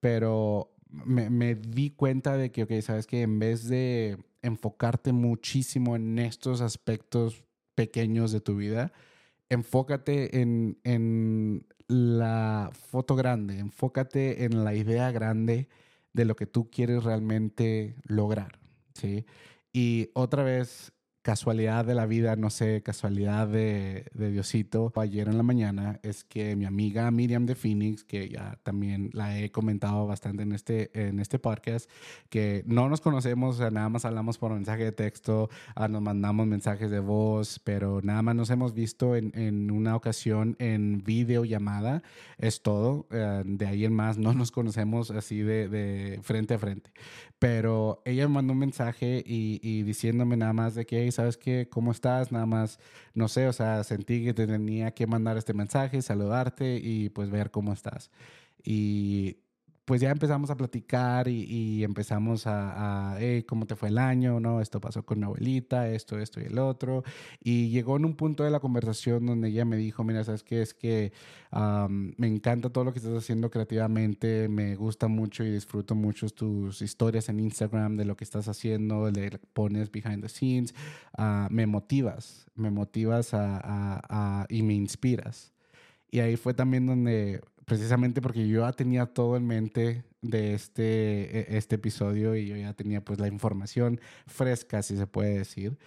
Pero 0.00 0.74
me, 0.92 1.30
me 1.30 1.54
di 1.54 1.90
cuenta 1.90 2.36
de 2.36 2.50
que, 2.50 2.64
ok, 2.64 2.72
sabes 2.82 3.06
que 3.06 3.22
en 3.22 3.38
vez 3.38 3.68
de 3.68 4.18
enfocarte 4.42 5.12
muchísimo 5.12 5.96
en 5.96 6.18
estos 6.18 6.60
aspectos 6.60 7.44
pequeños 7.74 8.32
de 8.32 8.40
tu 8.40 8.56
vida, 8.56 8.92
enfócate 9.48 10.40
en, 10.40 10.78
en 10.84 11.66
la 11.88 12.70
foto 12.72 13.16
grande, 13.16 13.58
enfócate 13.58 14.44
en 14.44 14.64
la 14.64 14.74
idea 14.74 15.10
grande 15.10 15.68
de 16.12 16.24
lo 16.24 16.36
que 16.36 16.46
tú 16.46 16.70
quieres 16.70 17.04
realmente 17.04 17.96
lograr, 18.04 18.58
¿sí? 18.94 19.24
Y 19.72 20.10
otra 20.14 20.42
vez, 20.42 20.92
casualidad 21.22 21.84
de 21.84 21.94
la 21.94 22.04
vida, 22.04 22.34
no 22.34 22.50
sé, 22.50 22.82
casualidad 22.82 23.46
de, 23.46 24.04
Diosito, 24.12 24.92
ayer 24.96 25.28
en 25.28 25.36
la 25.36 25.44
mañana 25.44 26.00
es 26.02 26.24
que 26.24 26.56
mi 26.56 26.64
amiga 26.64 27.10
Miriam 27.10 27.46
de 27.46 27.54
Phoenix, 27.54 28.02
que 28.02 28.28
ya 28.28 28.58
también 28.64 29.10
la 29.12 29.38
he 29.38 29.50
comentado 29.50 30.06
bastante 30.06 30.42
en 30.42 30.52
este, 30.52 30.90
en 30.94 31.20
este 31.20 31.38
podcast, 31.38 31.88
que 32.28 32.64
no 32.66 32.88
nos 32.88 33.00
conocemos, 33.00 33.60
nada 33.60 33.88
más 33.88 34.04
hablamos 34.04 34.38
por 34.38 34.52
mensaje 34.52 34.84
de 34.84 34.92
texto, 34.92 35.48
ah, 35.76 35.86
nos 35.86 36.02
mandamos 36.02 36.46
mensajes 36.48 36.90
de 36.90 36.98
voz, 36.98 37.60
pero 37.60 38.00
nada 38.02 38.22
más 38.22 38.34
nos 38.34 38.50
hemos 38.50 38.74
visto 38.74 39.14
en, 39.14 39.32
en 39.38 39.70
una 39.70 39.94
ocasión 39.94 40.56
en 40.58 41.04
videollamada, 41.04 42.02
es 42.38 42.62
todo, 42.62 43.06
eh, 43.10 43.42
de 43.46 43.66
ahí 43.66 43.84
en 43.84 43.94
más 43.94 44.18
no 44.18 44.34
nos 44.34 44.50
conocemos 44.50 45.12
así 45.12 45.38
de, 45.38 45.68
de 45.68 46.18
frente 46.22 46.54
a 46.54 46.58
frente, 46.58 46.90
pero 47.38 48.02
ella 48.04 48.26
me 48.26 48.34
mandó 48.34 48.54
un 48.54 48.58
mensaje 48.58 49.22
y, 49.24 49.60
y 49.62 49.84
diciéndome 49.84 50.36
nada 50.36 50.52
más 50.52 50.74
de 50.74 50.84
que 50.84 51.11
¿sabes 51.12 51.36
qué? 51.36 51.68
¿Cómo 51.70 51.92
estás? 51.92 52.32
Nada 52.32 52.46
más, 52.46 52.78
no 53.14 53.28
sé, 53.28 53.48
o 53.48 53.52
sea, 53.52 53.84
sentí 53.84 54.24
que 54.24 54.34
te 54.34 54.46
tenía 54.46 54.92
que 54.92 55.06
mandar 55.06 55.36
este 55.36 55.54
mensaje, 55.54 56.02
saludarte 56.02 56.78
y 56.82 57.08
pues 57.10 57.30
ver 57.30 57.50
cómo 57.50 57.72
estás. 57.72 58.10
Y 58.64 59.38
pues 59.84 60.00
ya 60.00 60.10
empezamos 60.10 60.50
a 60.50 60.56
platicar 60.56 61.28
y, 61.28 61.82
empezamos 61.84 62.46
a, 62.46 63.14
a 63.14 63.18
¿cómo 63.46 63.66
te 63.66 63.76
fue 63.76 63.88
el 63.88 63.98
año? 63.98 64.40
¿No? 64.40 64.60
Esto 64.60 64.80
pasó 64.80 65.04
con 65.04 65.18
mi 65.18 65.24
abuelita, 65.24 65.88
esto, 65.88 66.18
esto 66.18 66.40
y 66.40 66.44
el 66.44 66.58
otro. 66.58 67.02
Y 67.42 67.70
llegó 67.70 67.96
en 67.96 68.04
un 68.04 68.14
punto 68.14 68.44
de 68.44 68.50
la 68.50 68.60
conversación 68.60 69.26
donde 69.26 69.48
ella 69.48 69.64
me 69.64 69.76
dijo, 69.76 70.04
mira, 70.04 70.22
¿sabes 70.24 70.42
qué? 70.44 70.62
Es 70.62 70.74
que 70.74 71.12
me 71.88 72.26
encanta 72.26 72.70
todo 72.70 72.84
lo 72.84 72.92
que 72.92 72.98
estás 72.98 73.16
haciendo 73.16 73.50
creativamente, 73.50 74.48
me 74.48 74.74
gusta 74.74 75.08
mucho 75.08 75.44
y 75.44 75.50
disfruto 75.50 75.94
mucho 75.94 76.28
tus 76.30 76.80
historias 76.80 77.28
en 77.28 77.40
Instagram 77.40 77.96
de 77.96 78.04
lo 78.04 78.16
que 78.16 78.24
estás 78.24 78.48
haciendo, 78.48 79.10
le 79.10 79.38
pones 79.52 79.90
behind 79.90 80.22
the 80.22 80.28
scenes, 80.28 80.74
uh, 81.18 81.46
me 81.50 81.66
motivas, 81.66 82.46
me 82.54 82.70
motivas 82.70 83.30
a, 83.34 84.46
y 84.48 84.62
me 84.62 84.74
inspiras. 84.74 85.52
Y 86.10 86.20
ahí 86.20 86.36
fue 86.36 86.54
también 86.54 86.86
donde 86.86 87.42
precisamente 87.64 88.20
porque 88.20 88.46
yo 88.48 88.62
ya 88.62 88.72
tenía 88.72 89.06
todo 89.06 89.36
en 89.36 89.46
mente 89.46 90.04
de 90.20 90.54
este, 90.54 91.54
e, 91.54 91.58
este 91.58 91.76
episodio 91.76 92.34
y 92.36 92.46
yo 92.46 92.56
ya 92.56 92.74
tenía 92.74 93.04
pues 93.04 93.18
la 93.18 93.28
información 93.28 94.00
fresca, 94.26 94.82
si 94.82 94.96
se 94.96 95.06
puede 95.06 95.38
decir. 95.38 95.78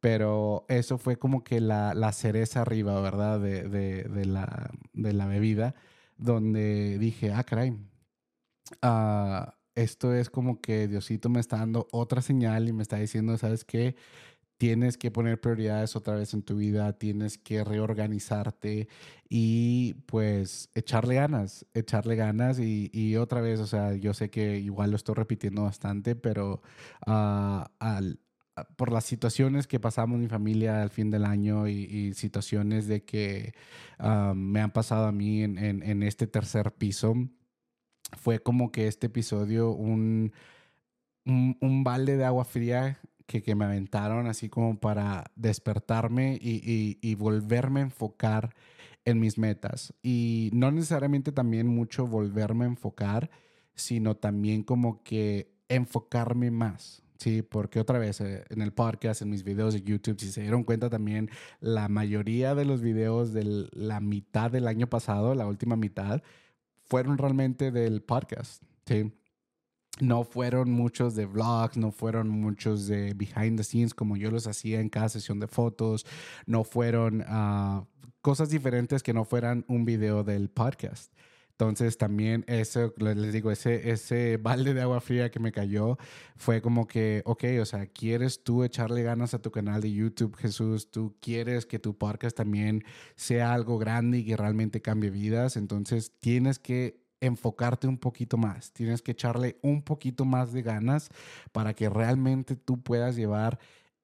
Pero 0.00 0.64
eso 0.68 0.98
fue 0.98 1.18
como 1.18 1.42
que 1.42 1.60
la, 1.60 1.94
la 1.94 2.12
cereza 2.12 2.62
arriba, 2.62 3.00
¿verdad? 3.00 3.40
De, 3.40 3.64
de, 3.68 4.24
la, 4.24 4.70
de 4.92 5.12
la 5.12 5.26
bebida, 5.26 5.74
donde 6.16 6.98
dije, 6.98 7.32
ah, 7.32 7.42
caray, 7.42 7.70
uh, 8.82 9.50
esto 9.74 10.14
es 10.14 10.30
como 10.30 10.60
que 10.60 10.88
Diosito 10.88 11.28
me 11.28 11.40
está 11.40 11.58
dando 11.58 11.88
otra 11.92 12.22
señal 12.22 12.68
y 12.68 12.72
me 12.72 12.82
está 12.82 12.96
diciendo, 12.96 13.36
¿sabes 13.38 13.64
qué? 13.64 13.96
Tienes 14.58 14.98
que 14.98 15.10
poner 15.10 15.40
prioridades 15.40 15.96
otra 15.96 16.16
vez 16.16 16.34
en 16.34 16.42
tu 16.42 16.56
vida, 16.56 16.92
tienes 16.98 17.38
que 17.38 17.64
reorganizarte 17.64 18.88
y 19.28 19.94
pues 20.06 20.70
echarle 20.74 21.14
ganas, 21.14 21.64
echarle 21.74 22.16
ganas 22.16 22.58
y, 22.58 23.16
otra 23.16 23.40
vez, 23.40 23.60
o 23.60 23.66
sea, 23.66 23.94
yo 23.94 24.14
sé 24.14 24.30
que 24.30 24.58
igual 24.58 24.90
lo 24.90 24.96
estoy 24.96 25.14
repitiendo 25.14 25.62
bastante, 25.62 26.16
pero 26.16 26.60
ah, 27.06 27.70
al, 27.78 28.20
ah, 28.56 28.64
por 28.76 28.92
las 28.92 29.04
situaciones 29.04 29.68
que 29.68 29.80
pasamos 29.80 30.18
mi 30.18 30.28
familia 30.28 30.82
al 30.82 30.90
fin 30.90 31.10
del 31.10 31.24
año 31.24 31.68
y, 31.68 32.12
situaciones 32.14 32.88
de 32.88 33.04
que 33.04 33.54
ah, 33.98 34.32
me 34.36 34.60
han 34.60 34.72
pasado 34.72 35.06
a 35.06 35.12
mí 35.12 35.42
en, 35.44 35.58
en, 35.58 36.02
este 36.02 36.26
tercer 36.26 36.72
piso, 36.72 37.14
fue 38.16 38.40
como 38.40 38.72
que 38.72 38.88
este 38.88 39.06
episodio 39.06 39.70
un, 39.70 40.32
un, 41.26 41.56
un 41.60 41.84
balde 41.84 42.16
de 42.16 42.24
agua 42.24 42.44
fría 42.44 42.98
que, 43.28 43.54
me 43.54 43.66
aventaron 43.66 44.26
así 44.26 44.48
como 44.48 44.80
para 44.80 45.30
despertarme 45.36 46.38
y, 46.40 47.14
volverme 47.16 47.80
a 47.80 47.84
enfocar 47.84 48.54
en 49.04 49.20
mis 49.20 49.36
metas. 49.36 49.92
Y 50.02 50.50
no 50.54 50.70
necesariamente 50.70 51.30
también 51.30 51.66
mucho 51.66 52.06
volverme 52.06 52.64
a 52.64 52.68
enfocar, 52.68 53.30
sino 53.74 54.16
también 54.16 54.62
como 54.62 55.02
que 55.02 55.52
enfocarme 55.68 56.50
más. 56.50 57.02
Sí, 57.18 57.42
porque 57.42 57.80
otra 57.80 57.98
vez 57.98 58.20
eh, 58.20 58.44
en 58.48 58.62
el 58.62 58.72
podcast, 58.72 59.22
en 59.22 59.30
mis 59.30 59.44
videos 59.44 59.74
de 59.74 59.82
YouTube, 59.82 60.20
si 60.20 60.30
se 60.30 60.40
dieron 60.40 60.64
cuenta 60.64 60.88
también, 60.88 61.28
la 61.60 61.88
mayoría 61.88 62.54
de 62.54 62.64
los 62.64 62.80
videos 62.80 63.32
de 63.32 63.68
la 63.72 64.00
mitad 64.00 64.50
del 64.50 64.68
año 64.68 64.86
pasado, 64.86 65.34
la 65.34 65.46
última 65.46 65.76
mitad, 65.76 66.22
fueron 66.84 67.18
realmente 67.18 67.72
del 67.72 68.02
podcast. 68.02 68.62
Sí 68.86 69.12
no 70.00 70.24
fueron 70.24 70.70
muchos 70.70 71.14
de 71.14 71.26
vlogs, 71.26 71.76
no 71.76 71.90
fueron 71.90 72.28
muchos 72.28 72.86
de 72.86 73.14
behind 73.14 73.56
the 73.58 73.64
scenes 73.64 73.94
como 73.94 74.16
yo 74.16 74.30
los 74.30 74.46
hacía 74.46 74.80
en 74.80 74.88
cada 74.88 75.08
sesión 75.08 75.40
de 75.40 75.48
fotos, 75.48 76.06
no 76.46 76.64
fueron 76.64 77.24
ah, 77.26 77.84
cosas 78.20 78.50
diferentes 78.50 79.02
que 79.02 79.14
no 79.14 79.24
fueran 79.24 79.64
un 79.68 79.84
video 79.84 80.24
del 80.24 80.50
podcast. 80.50 81.12
Entonces 81.58 81.98
también 81.98 82.44
eso, 82.46 82.94
les 82.98 83.32
digo, 83.32 83.50
ese, 83.50 83.90
ese 83.90 84.36
balde 84.36 84.74
de 84.74 84.80
agua 84.80 85.00
fría 85.00 85.28
que 85.32 85.40
me 85.40 85.50
cayó 85.50 85.98
fue 86.36 86.62
como 86.62 86.86
que, 86.86 87.22
ok, 87.24 87.44
o 87.60 87.64
sea, 87.64 87.86
¿quieres 87.86 88.44
tú 88.44 88.62
echarle 88.62 89.02
ganas 89.02 89.34
a 89.34 89.42
tu 89.42 89.50
canal 89.50 89.80
de 89.80 89.92
YouTube, 89.92 90.36
Jesús? 90.36 90.88
¿Tú 90.92 91.16
quieres 91.20 91.66
que 91.66 91.80
tu 91.80 91.98
podcast 91.98 92.36
también 92.36 92.84
sea 93.16 93.52
algo 93.52 93.76
grande 93.76 94.18
y 94.18 94.24
que 94.24 94.36
realmente 94.36 94.80
cambie 94.80 95.10
vidas? 95.10 95.56
Entonces 95.56 96.12
tienes 96.20 96.60
que 96.60 97.07
enfocarte 97.20 97.86
un 97.86 97.98
poquito 97.98 98.36
más, 98.36 98.72
tienes 98.72 99.02
que 99.02 99.12
echarle 99.12 99.58
un 99.62 99.82
poquito 99.82 100.24
más 100.24 100.52
de 100.52 100.62
ganas 100.62 101.10
para 101.52 101.74
que 101.74 101.88
realmente 101.88 102.56
tú 102.56 102.82
puedas 102.82 103.16
llevar 103.16 103.58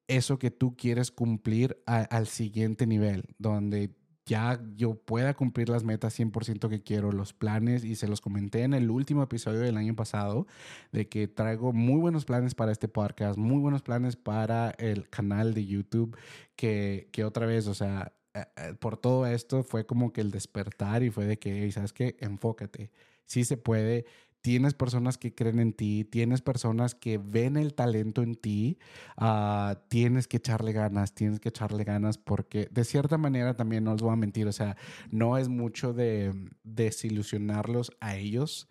eso 0.09 0.38
que 0.38 0.50
tú 0.50 0.77
quieres 0.77 1.11
cumplir 1.11 1.83
al 1.87 2.27
siguiente 2.27 2.87
nivel, 2.87 3.35
donde 3.38 3.94
ya 4.27 4.61
yo 4.77 4.94
pueda 4.94 5.35
cumplir 5.35 5.68
las 5.68 5.85
metas 5.85 6.18
100% 6.18 6.68
que 6.68 6.83
quiero, 6.83 7.12
los 7.12 7.33
planes, 7.33 7.85
y 7.85 7.94
se 7.94 8.09
los 8.09 8.20
comenté 8.20 8.62
en 8.62 8.72
el 8.72 8.90
último 8.90 9.22
episodio 9.22 9.61
del 9.61 9.77
año 9.77 9.94
pasado, 9.94 10.46
de 10.92 11.09
que 11.09 11.29
traigo 11.29 11.72
muy 11.72 12.00
buenos 12.00 12.24
planes 12.24 12.55
para 12.55 12.72
este 12.72 12.88
podcast, 12.88 13.38
muy 13.38 13.59
buenos 13.59 13.83
planes 13.83 14.16
para 14.16 14.70
el 14.79 15.09
canal 15.11 15.53
de 15.53 15.66
YouTube, 15.66 16.16
que, 16.57 17.09
que 17.12 17.24
otra 17.24 17.46
vez, 17.46 17.66
o 17.66 17.74
sea, 17.74 18.12
por 18.81 18.97
todo 18.97 19.27
esto 19.27 19.62
fue 19.62 19.87
como 19.87 20.12
que 20.12 20.20
el 20.20 20.31
despertar 20.31 21.03
y 21.03 21.11
fue 21.11 21.27
de 21.27 21.38
que, 21.38 21.70
¿sabes 21.73 21.92
qué? 21.92 22.16
Enfócate. 22.20 22.90
Sí 23.27 23.44
se 23.44 23.57
puede, 23.57 24.05
tienes 24.44 24.75
personas 24.75 25.16
que 25.16 25.35
creen 25.35 25.59
en 25.59 25.73
ti, 25.73 26.05
tienes 26.05 26.42
personas 26.42 26.94
que 26.94 27.16
ven 27.16 27.57
el 27.57 27.73
talento 27.73 28.23
en 28.23 28.35
ti, 28.35 28.79
uh, 29.18 29.75
tienes 29.88 30.29
que 30.29 30.37
echarle 30.37 30.73
ganas, 30.73 31.14
tienes 31.14 31.40
que 31.40 31.49
echarle 31.49 31.83
ganas 31.85 32.18
porque 32.18 32.68
de 32.70 32.85
cierta 32.85 33.16
manera 33.16 33.57
también 33.57 33.85
no 33.85 33.92
les 33.92 34.03
voy 34.03 34.12
a 34.12 34.16
mentir, 34.16 34.47
o 34.47 34.53
sea, 34.53 34.77
no 35.11 35.38
es 35.38 35.49
mucho 35.49 35.94
de 35.94 36.35
desilusionarlos 36.62 37.92
a 38.01 38.16
ellos, 38.16 38.68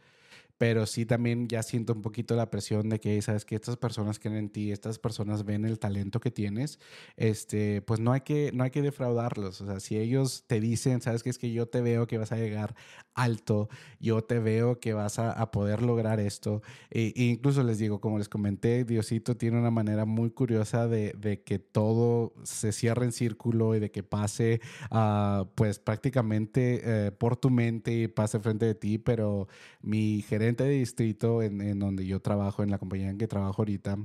pero 0.57 0.85
sí 0.85 1.05
también 1.05 1.47
ya 1.47 1.63
siento 1.63 1.93
un 1.93 2.01
poquito 2.01 2.35
la 2.35 2.49
presión 2.49 2.89
de 2.89 2.99
que, 2.99 3.21
sabes 3.21 3.45
que 3.45 3.55
estas 3.55 3.77
personas 3.77 4.19
creen 4.19 4.37
en 4.37 4.49
ti, 4.49 4.71
estas 4.71 4.99
personas 4.99 5.45
ven 5.45 5.65
el 5.65 5.79
talento 5.79 6.19
que 6.19 6.31
tienes, 6.31 6.79
este, 7.17 7.81
pues 7.81 7.99
no 7.99 8.11
hay 8.13 8.21
que, 8.21 8.51
no 8.53 8.63
hay 8.63 8.71
que 8.71 8.81
defraudarlos. 8.81 9.61
O 9.61 9.65
sea, 9.65 9.79
si 9.79 9.97
ellos 9.97 10.45
te 10.47 10.59
dicen, 10.59 11.01
sabes 11.01 11.23
que 11.23 11.29
es 11.29 11.37
que 11.37 11.51
yo 11.51 11.67
te 11.67 11.81
veo 11.81 12.07
que 12.07 12.17
vas 12.17 12.31
a 12.31 12.37
llegar 12.37 12.75
alto, 13.13 13.69
yo 13.99 14.23
te 14.23 14.39
veo 14.39 14.79
que 14.79 14.93
vas 14.93 15.19
a, 15.19 15.51
poder 15.51 15.81
lograr 15.81 16.19
esto. 16.19 16.61
E, 16.89 17.13
e, 17.15 17.23
incluso 17.23 17.63
les 17.63 17.77
digo, 17.77 17.99
como 17.99 18.17
les 18.17 18.29
comenté, 18.29 18.85
Diosito 18.85 19.35
tiene 19.35 19.59
una 19.59 19.71
manera 19.71 20.05
muy 20.05 20.31
curiosa 20.31 20.87
de, 20.87 21.13
de 21.17 21.43
que 21.43 21.59
todo 21.59 22.33
se 22.43 22.71
cierre 22.71 23.05
en 23.05 23.11
círculo 23.11 23.75
y 23.75 23.79
de 23.79 23.91
que 23.91 24.03
pase, 24.03 24.61
uh, 24.91 25.45
pues 25.55 25.79
prácticamente 25.79 26.81
eh, 26.83 27.11
por 27.11 27.37
tu 27.37 27.49
mente 27.49 27.93
y 27.93 28.07
pase 28.07 28.39
frente 28.39 28.65
de 28.65 28.75
ti, 28.75 28.97
pero 28.97 29.47
mi 29.81 30.21
gerente 30.21 30.42
de 30.51 30.69
distrito 30.69 31.41
en, 31.41 31.79
donde 31.79 32.05
yo 32.05 32.21
trabajo, 32.21 32.63
en 32.63 32.71
la 32.71 32.77
compañía 32.77 33.09
en 33.09 33.17
que 33.17 33.27
trabajo 33.27 33.61
ahorita, 33.61 33.97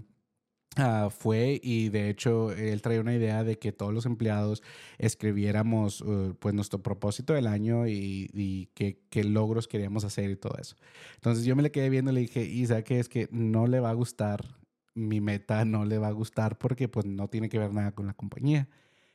ah, 0.76 1.08
fue 1.10 1.60
y 1.62 1.88
de 1.88 2.08
hecho 2.08 2.52
él 2.52 2.80
traía 2.82 3.00
una 3.00 3.14
idea 3.14 3.42
de 3.44 3.58
que 3.58 3.72
todos 3.72 3.92
los 3.92 4.06
empleados 4.06 4.62
escribiéramos 4.98 6.00
uh, 6.00 6.36
pues 6.38 6.54
nuestro 6.54 6.82
propósito 6.82 7.32
del 7.34 7.46
año 7.46 7.88
y, 7.88 8.70
qué, 8.74 9.24
logros 9.24 9.68
queríamos 9.68 10.04
hacer 10.04 10.30
y 10.30 10.36
todo 10.36 10.56
eso. 10.58 10.76
Entonces 11.16 11.44
yo 11.44 11.56
me 11.56 11.62
le 11.62 11.72
quedé 11.72 11.90
viendo 11.90 12.10
y 12.12 12.14
le 12.14 12.20
dije, 12.20 12.44
Isa, 12.44 12.82
que 12.82 13.00
es 13.00 13.08
que 13.08 13.28
no 13.32 13.66
le 13.66 13.80
va 13.80 13.90
a 13.90 13.94
gustar 13.94 14.44
mi 14.94 15.20
meta, 15.20 15.64
no 15.64 15.84
le 15.84 15.98
va 15.98 16.08
a 16.08 16.12
gustar 16.12 16.58
porque 16.58 16.88
pues 16.88 17.06
no 17.06 17.28
tiene 17.28 17.48
que 17.48 17.58
ver 17.58 17.72
nada 17.72 17.92
con 17.92 18.06
la 18.06 18.14
compañía. 18.14 18.68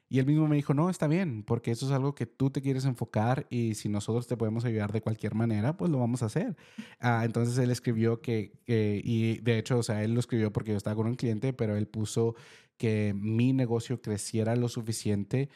Y 0.10 0.20
él 0.20 0.26
mismo 0.26 0.48
me 0.48 0.56
dijo, 0.56 0.74
no, 0.74 0.90
está 0.90 1.08
bien, 1.08 1.44
porque 1.44 1.72
eso 1.72 1.86
es 1.88 1.92
algo 1.92 2.14
que 2.14 2.26
tú 2.26 2.52
te 2.52 2.62
quieres 2.62 2.86
enfocar 2.86 3.48
y 3.50 3.76
si 3.76 3.90
nosotros 3.90 4.28
te 4.28 4.38
podemos 4.38 4.64
ayudar 4.64 4.92
de 4.92 5.02
cualquier 5.02 5.34
manera, 5.34 5.76
pues 5.76 5.90
lo 5.90 5.98
vamos 6.00 6.22
a 6.22 6.28
hacer. 6.28 6.56
Ah, 7.00 7.24
entonces 7.26 7.58
él 7.58 7.72
escribió 7.72 8.22
que, 8.22 8.54
y 8.68 9.40
de 9.40 9.58
hecho, 9.58 9.80
o 9.80 9.84
sea, 9.84 10.04
él 10.04 10.14
lo 10.14 10.20
escribió 10.20 10.54
porque 10.54 10.72
yo 10.72 10.78
estaba 10.78 10.96
con 10.96 11.08
un 11.08 11.16
cliente, 11.16 11.52
pero 11.54 11.76
él 11.76 11.88
puso 11.88 12.36
que 12.78 13.14
mi 13.16 13.54
negocio 13.54 14.02
creciera 14.02 14.56
lo 14.56 14.68
suficiente 14.70 15.50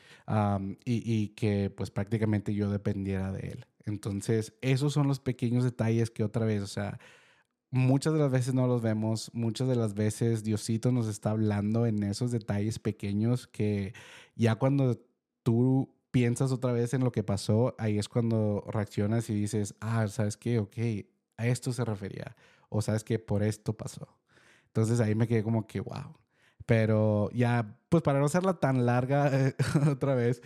y, 0.86 1.14
y, 1.14 1.30
que 1.30 1.70
pues 1.70 1.92
prácticamente 1.92 2.54
yo 2.54 2.70
dependiera 2.72 3.32
de 3.32 3.50
él. 3.50 3.66
Entonces, 3.86 4.54
esos 4.62 4.94
son 4.94 5.08
los 5.08 5.20
pequeños 5.20 5.64
detalles 5.64 6.10
que 6.10 6.24
otra 6.24 6.46
vez, 6.46 6.62
o 6.62 6.68
sea, 6.68 7.00
muchas 7.72 8.14
de 8.14 8.20
las 8.20 8.32
veces 8.32 8.54
no 8.54 8.68
los 8.68 8.82
vemos, 8.82 9.32
muchas 9.34 9.68
de 9.68 9.76
las 9.76 9.94
veces 9.94 10.44
Diosito 10.44 10.92
nos 10.92 11.08
está 11.08 11.32
hablando 11.32 11.86
en 11.86 12.04
esos 12.04 12.32
detalles 12.32 12.80
pequeños 12.80 13.48
que 13.48 13.94
ya 14.36 14.56
cuando 14.56 15.00
tú 15.44 15.94
piensas 16.12 16.52
otra 16.52 16.72
vez 16.72 16.94
en 16.94 17.04
lo 17.04 17.12
que 17.12 17.24
pasó, 17.24 17.76
ahí 17.78 17.98
es 18.00 18.10
cuando 18.10 18.64
reaccionas 18.68 19.30
y 19.30 19.34
dices, 19.36 19.76
ah, 19.82 20.08
¿sabes 20.08 20.38
qué? 20.38 20.60
Ok, 20.60 20.78
a 21.38 21.48
esto 21.48 21.74
se 21.74 21.86
refería. 21.86 22.36
O 22.70 22.82
sabes 22.82 23.04
que 23.04 23.20
por 23.20 23.44
esto 23.44 23.74
pasó. 23.74 24.08
Entonces 24.68 25.00
ahí 25.00 25.16
me 25.16 25.28
quedé 25.28 25.44
como 25.44 25.68
que, 25.68 25.80
wow. 25.80 26.18
Pero 26.66 27.30
ya, 27.32 27.80
pues 27.90 28.04
para 28.04 28.20
no 28.20 28.26
hacerla 28.26 28.60
tan 28.60 28.86
larga 28.86 29.32
otra 29.92 30.16
vez, 30.16 30.42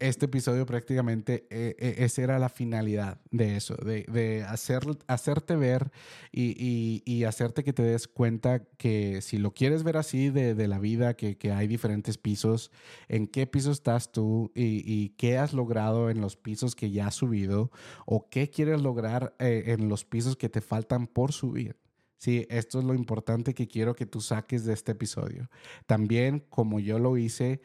este 0.00 0.26
episodio 0.26 0.66
prácticamente 0.66 1.46
eh, 1.50 1.76
eh, 1.78 1.94
esa 1.98 2.22
era 2.22 2.38
la 2.38 2.48
finalidad 2.48 3.20
de 3.30 3.56
eso, 3.56 3.76
de, 3.76 4.44
hacer, 4.48 4.82
hacerte 5.06 5.56
ver 5.56 5.92
y, 6.32 7.24
hacerte 7.24 7.62
que 7.62 7.72
te 7.72 7.82
des 7.82 8.08
cuenta 8.08 8.64
que 8.78 9.20
si 9.20 9.36
lo 9.36 9.52
quieres 9.52 9.82
ver 9.84 9.98
así 9.98 10.30
de, 10.30 10.68
la 10.68 10.78
vida, 10.78 11.14
que, 11.14 11.36
hay 11.52 11.66
diferentes 11.66 12.16
pisos, 12.18 12.72
en 13.08 13.26
qué 13.26 13.46
piso 13.46 13.70
estás 13.70 14.10
tú 14.10 14.50
y, 14.54 15.10
qué 15.10 15.38
has 15.38 15.52
logrado 15.52 16.10
en 16.10 16.20
los 16.20 16.36
pisos 16.36 16.74
que 16.74 16.90
ya 16.90 17.08
has 17.08 17.14
subido 17.14 17.70
o 18.06 18.28
qué 18.30 18.48
quieres 18.48 18.80
lograr 18.80 19.34
eh, 19.38 19.64
en 19.66 19.88
los 19.88 20.04
pisos 20.04 20.36
que 20.36 20.48
te 20.48 20.62
faltan 20.62 21.06
por 21.06 21.32
subir. 21.32 21.76
Sí, 22.20 22.46
esto 22.50 22.80
es 22.80 22.84
lo 22.84 22.92
importante 22.92 23.54
que 23.54 23.66
quiero 23.66 23.94
que 23.94 24.04
tú 24.04 24.20
saques 24.20 24.66
de 24.66 24.74
este 24.74 24.92
episodio. 24.92 25.48
También, 25.86 26.44
como 26.50 26.78
yo 26.78 26.98
lo 26.98 27.16
hice, 27.16 27.62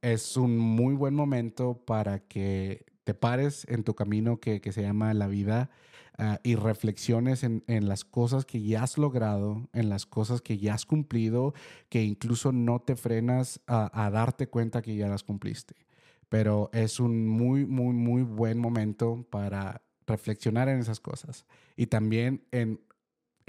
es 0.00 0.38
un 0.38 0.56
muy 0.56 0.94
buen 0.94 1.14
momento 1.14 1.74
para 1.84 2.20
que 2.20 2.86
te 3.04 3.12
pares 3.12 3.66
en 3.68 3.84
tu 3.84 3.94
camino 3.94 4.40
que, 4.40 4.62
se 4.72 4.80
llama 4.80 5.12
la 5.12 5.26
vida 5.26 5.68
ah, 6.16 6.40
y 6.42 6.54
reflexiones 6.54 7.44
en, 7.44 7.62
las 7.86 8.06
cosas 8.06 8.46
que 8.46 8.62
ya 8.62 8.82
has 8.82 8.96
logrado, 8.96 9.68
en 9.74 9.90
las 9.90 10.06
cosas 10.06 10.40
que 10.40 10.56
ya 10.56 10.72
has 10.72 10.86
cumplido, 10.86 11.52
que 11.90 12.02
incluso 12.02 12.52
no 12.52 12.80
te 12.80 12.96
frenas 12.96 13.60
a, 13.66 14.06
a 14.06 14.10
darte 14.10 14.48
cuenta 14.48 14.80
que 14.80 14.96
ya 14.96 15.06
las 15.06 15.22
cumpliste. 15.22 15.74
Pero 16.30 16.70
es 16.72 16.98
un 16.98 17.28
muy, 17.28 17.66
muy, 17.66 17.92
muy 17.92 18.22
buen 18.22 18.58
momento 18.58 19.26
para 19.28 19.82
reflexionar 20.06 20.70
en 20.70 20.78
esas 20.78 20.98
cosas 20.98 21.44
y 21.76 21.86
también 21.88 22.42
en 22.52 22.80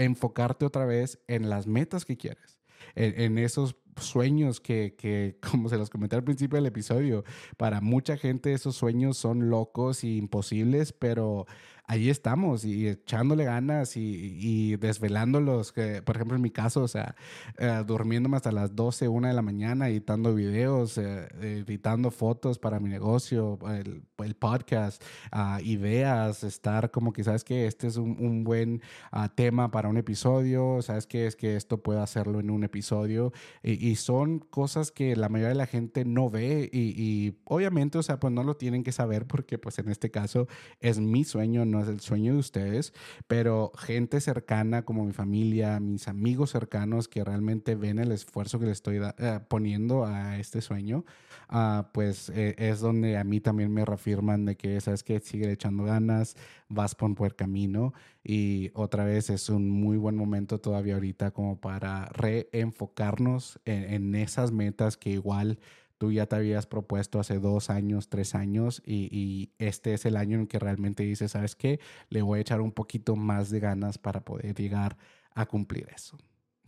enfocarte 0.03 0.65
otra 0.65 0.85
vez 0.85 1.19
en 1.27 1.49
las 1.49 1.67
metas 1.67 2.05
que 2.05 2.17
quieres, 2.17 2.59
en, 2.95 3.37
esos 3.37 3.75
sueños 3.97 4.59
que, 4.59 4.95
que, 4.97 5.37
como 5.51 5.69
se 5.69 5.77
los 5.77 5.89
comenté 5.89 6.15
al 6.15 6.23
principio 6.23 6.57
del 6.57 6.65
episodio, 6.65 7.23
para 7.57 7.81
mucha 7.81 8.17
gente 8.17 8.53
esos 8.53 8.75
sueños 8.75 9.17
son 9.17 9.49
locos 9.49 10.03
e 10.03 10.09
imposibles, 10.09 10.93
pero 10.93 11.45
ahí 11.91 12.09
estamos 12.09 12.63
y 12.63 12.87
echándole 12.87 13.43
ganas 13.43 13.97
y, 13.97 14.77
desvelándolos, 14.77 15.73
que, 15.73 16.01
por 16.01 16.15
ejemplo 16.15 16.37
en 16.37 16.41
mi 16.41 16.49
caso, 16.49 16.83
o 16.83 16.87
sea, 16.87 17.15
eh, 17.57 17.83
durmiéndome 17.85 18.37
hasta 18.37 18.53
las 18.53 18.73
12, 18.73 19.09
1 19.09 19.27
de 19.27 19.33
la 19.33 19.41
mañana, 19.41 19.89
editando 19.89 20.33
videos, 20.33 20.97
eh, 20.97 21.27
editando 21.41 22.09
fotos 22.09 22.59
para 22.59 22.79
mi 22.79 22.87
negocio, 22.87 23.59
el, 23.69 24.03
podcast, 24.39 25.03
ah, 25.31 25.59
ideas, 25.63 26.43
estar 26.43 26.91
como 26.91 27.11
que, 27.11 27.23
¿sabes 27.23 27.43
que 27.43 27.65
Este 27.65 27.87
es 27.87 27.97
un, 27.97 28.43
buen 28.45 28.81
ah, 29.11 29.27
tema 29.27 29.69
para 29.71 29.89
un 29.89 29.97
episodio, 29.97 30.81
¿sabes 30.81 31.07
que 31.07 31.25
Es 31.27 31.35
que 31.35 31.57
esto 31.57 31.81
puedo 31.81 32.01
hacerlo 32.01 32.39
en 32.39 32.51
un 32.51 32.63
episodio. 32.63 33.33
Y, 33.63 33.95
son 33.95 34.39
cosas 34.39 34.91
que 34.91 35.15
la 35.15 35.27
mayoría 35.27 35.49
de 35.49 35.55
la 35.55 35.65
gente 35.65 36.05
no 36.05 36.29
ve 36.29 36.69
y, 36.71 36.93
y 36.97 37.39
obviamente, 37.43 37.97
o 37.97 38.03
sea, 38.03 38.19
pues 38.19 38.33
no 38.33 38.43
lo 38.43 38.55
tienen 38.55 38.83
que 38.83 38.91
saber 38.93 39.27
porque 39.27 39.57
pues 39.57 39.77
en 39.79 39.89
este 39.89 40.09
caso 40.09 40.47
es 40.79 40.99
mi 40.99 41.23
sueño, 41.23 41.65
no 41.65 41.80
el 41.87 41.99
sueño 41.99 42.33
de 42.33 42.39
ustedes, 42.39 42.93
pero 43.27 43.71
gente 43.77 44.19
cercana 44.21 44.83
como 44.83 45.05
mi 45.05 45.13
familia, 45.13 45.79
mis 45.79 46.07
amigos 46.07 46.51
cercanos 46.51 47.07
que 47.07 47.23
realmente 47.23 47.75
ven 47.75 47.99
el 47.99 48.11
esfuerzo 48.11 48.59
que 48.59 48.65
le 48.65 48.71
estoy 48.71 48.99
eh, 49.17 49.39
poniendo 49.47 50.05
a 50.05 50.37
este 50.39 50.61
sueño, 50.61 51.05
uh, 51.51 51.83
pues 51.93 52.29
eh, 52.29 52.55
es 52.57 52.79
donde 52.79 53.17
a 53.17 53.23
mí 53.23 53.39
también 53.39 53.73
me 53.73 53.85
reafirman 53.85 54.45
de 54.45 54.55
que, 54.55 54.79
sabes 54.81 55.03
que 55.03 55.19
sigue 55.19 55.51
echando 55.51 55.83
ganas, 55.83 56.35
vas 56.69 56.95
por 56.95 57.09
un 57.09 57.15
buen 57.15 57.31
camino 57.31 57.93
y 58.23 58.71
otra 58.73 59.03
vez 59.03 59.29
es 59.29 59.49
un 59.49 59.69
muy 59.69 59.97
buen 59.97 60.15
momento 60.15 60.59
todavía 60.59 60.95
ahorita 60.95 61.31
como 61.31 61.59
para 61.59 62.05
reenfocarnos 62.13 63.59
en 63.65 64.15
esas 64.15 64.51
metas 64.51 64.97
que 64.97 65.09
igual 65.09 65.59
tú 66.01 66.11
ya 66.11 66.25
te 66.25 66.35
habías 66.35 66.65
propuesto 66.65 67.19
hace 67.19 67.37
dos 67.37 67.69
años, 67.69 68.09
tres 68.09 68.33
años 68.33 68.81
y, 68.83 69.51
este 69.59 69.93
es 69.93 70.03
el 70.07 70.17
año 70.17 70.39
en 70.39 70.47
que 70.47 70.57
realmente 70.57 71.03
dices, 71.03 71.33
¿sabes 71.33 71.55
qué? 71.55 71.79
Le 72.09 72.23
voy 72.23 72.39
a 72.39 72.41
echar 72.41 72.59
un 72.59 72.71
poquito 72.71 73.15
más 73.15 73.51
de 73.51 73.59
ganas 73.59 73.99
para 73.99 74.25
poder 74.25 74.55
llegar 74.55 74.97
a 75.35 75.45
cumplir 75.45 75.87
eso. 75.95 76.17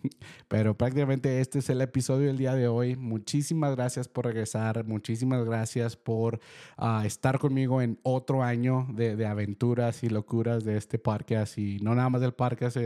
Pero 0.47 0.77
prácticamente 0.77 1.39
este 1.39 1.59
es 1.59 1.69
el 1.69 1.81
episodio 1.81 2.27
del 2.27 2.37
día 2.37 2.55
de 2.55 2.67
hoy. 2.67 2.95
Muchísimas 2.95 3.75
gracias 3.75 4.07
por 4.07 4.25
regresar, 4.25 4.85
muchísimas 4.85 5.43
gracias 5.45 5.95
por 5.95 6.39
ah, 6.77 7.03
estar 7.05 7.39
conmigo 7.39 7.81
en 7.81 7.99
otro 8.03 8.43
año 8.43 8.87
de, 8.93 9.23
aventuras 9.25 10.03
y 10.03 10.09
locuras 10.09 10.63
de 10.63 10.77
este 10.77 10.99
podcast 10.99 11.57
y 11.57 11.79
no 11.79 11.95
nada 11.95 12.09
más 12.09 12.21
del 12.21 12.33
podcast, 12.33 12.77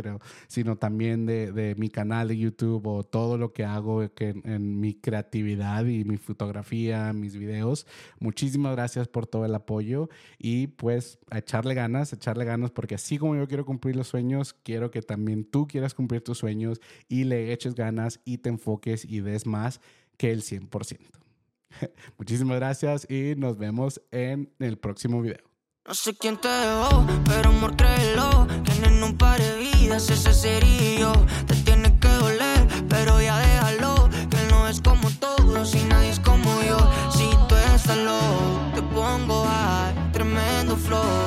sino, 0.48 0.78
también 0.78 1.26
de, 1.26 1.76
mi 1.78 1.90
canal 1.90 2.28
de 2.28 2.38
YouTube 2.38 2.86
o 2.88 3.04
todo 3.04 3.38
lo 3.38 3.54
que 3.54 3.66
hago 3.66 4.14
que 4.14 4.30
en, 4.44 4.80
mi 4.80 4.94
creatividad 4.94 5.86
y 5.86 6.04
mi 6.04 6.18
fotografía, 6.18 7.12
mis 7.14 7.36
videos. 7.36 7.88
Muchísimas 8.20 8.76
gracias 8.76 9.08
por 9.08 9.26
todo 9.26 9.46
el 9.46 9.56
apoyo 9.56 10.10
y 10.38 10.68
pues 10.68 11.20
a 11.32 11.40
echarle 11.40 11.74
ganas, 11.74 12.14
echarle 12.14 12.46
ganas 12.46 12.72
porque 12.72 12.96
así 12.96 13.18
como 13.18 13.36
yo 13.36 13.48
quiero 13.48 13.66
cumplir 13.66 13.96
los 13.96 14.08
sueños, 14.08 14.54
quiero 14.64 14.92
que 14.92 15.02
también 15.02 15.44
tú 15.44 15.68
quieras 15.68 15.94
cumplir 15.94 16.24
tus 16.24 16.38
sueños 16.38 16.80
y 17.08 17.24
le 17.24 17.54
eches 17.54 17.76
ganas 17.76 18.20
y 18.26 18.40
te 18.40 18.50
enfoques 18.50 19.06
y 19.06 19.22
des 19.22 19.46
más 19.46 19.82
que 20.18 20.32
el 20.32 20.42
100%. 20.42 21.00
Muchísimas 22.18 22.58
gracias 22.58 23.08
y 23.10 23.36
nos 23.36 23.58
vemos 23.58 24.02
en 24.12 24.52
el 24.60 24.78
próximo 24.78 25.22
video. 25.22 25.48
No 25.88 25.94
sé 25.94 26.14
quién 26.16 26.36
te 26.36 26.50
dejó, 26.50 27.06
pero 27.26 27.50
amor 27.50 27.78
créelo. 27.78 28.46
Tienen 28.66 29.02
un 29.02 29.18
par 29.18 29.40
de 29.40 29.58
vidas, 29.58 30.10
ese 30.10 30.34
sería 30.34 31.14
Te 31.48 31.56
tiene 31.64 31.98
que 31.98 32.10
doler, 32.10 32.68
pero 32.90 33.22
ya 33.22 33.40
déjalo. 33.40 34.10
Que 34.30 34.38
no 34.50 34.68
es 34.68 34.82
como 34.82 35.10
todos 35.12 35.74
y 35.76 35.84
nadie 35.86 36.10
es 36.10 36.20
como 36.20 36.62
yo. 36.64 36.78
Si 37.10 37.30
tú 37.48 37.56
estás 37.74 37.98
loco, 37.98 38.72
te 38.76 38.82
pongo 38.82 39.46
a 39.48 39.94
tremendo 40.12 40.76
flow 40.76 41.27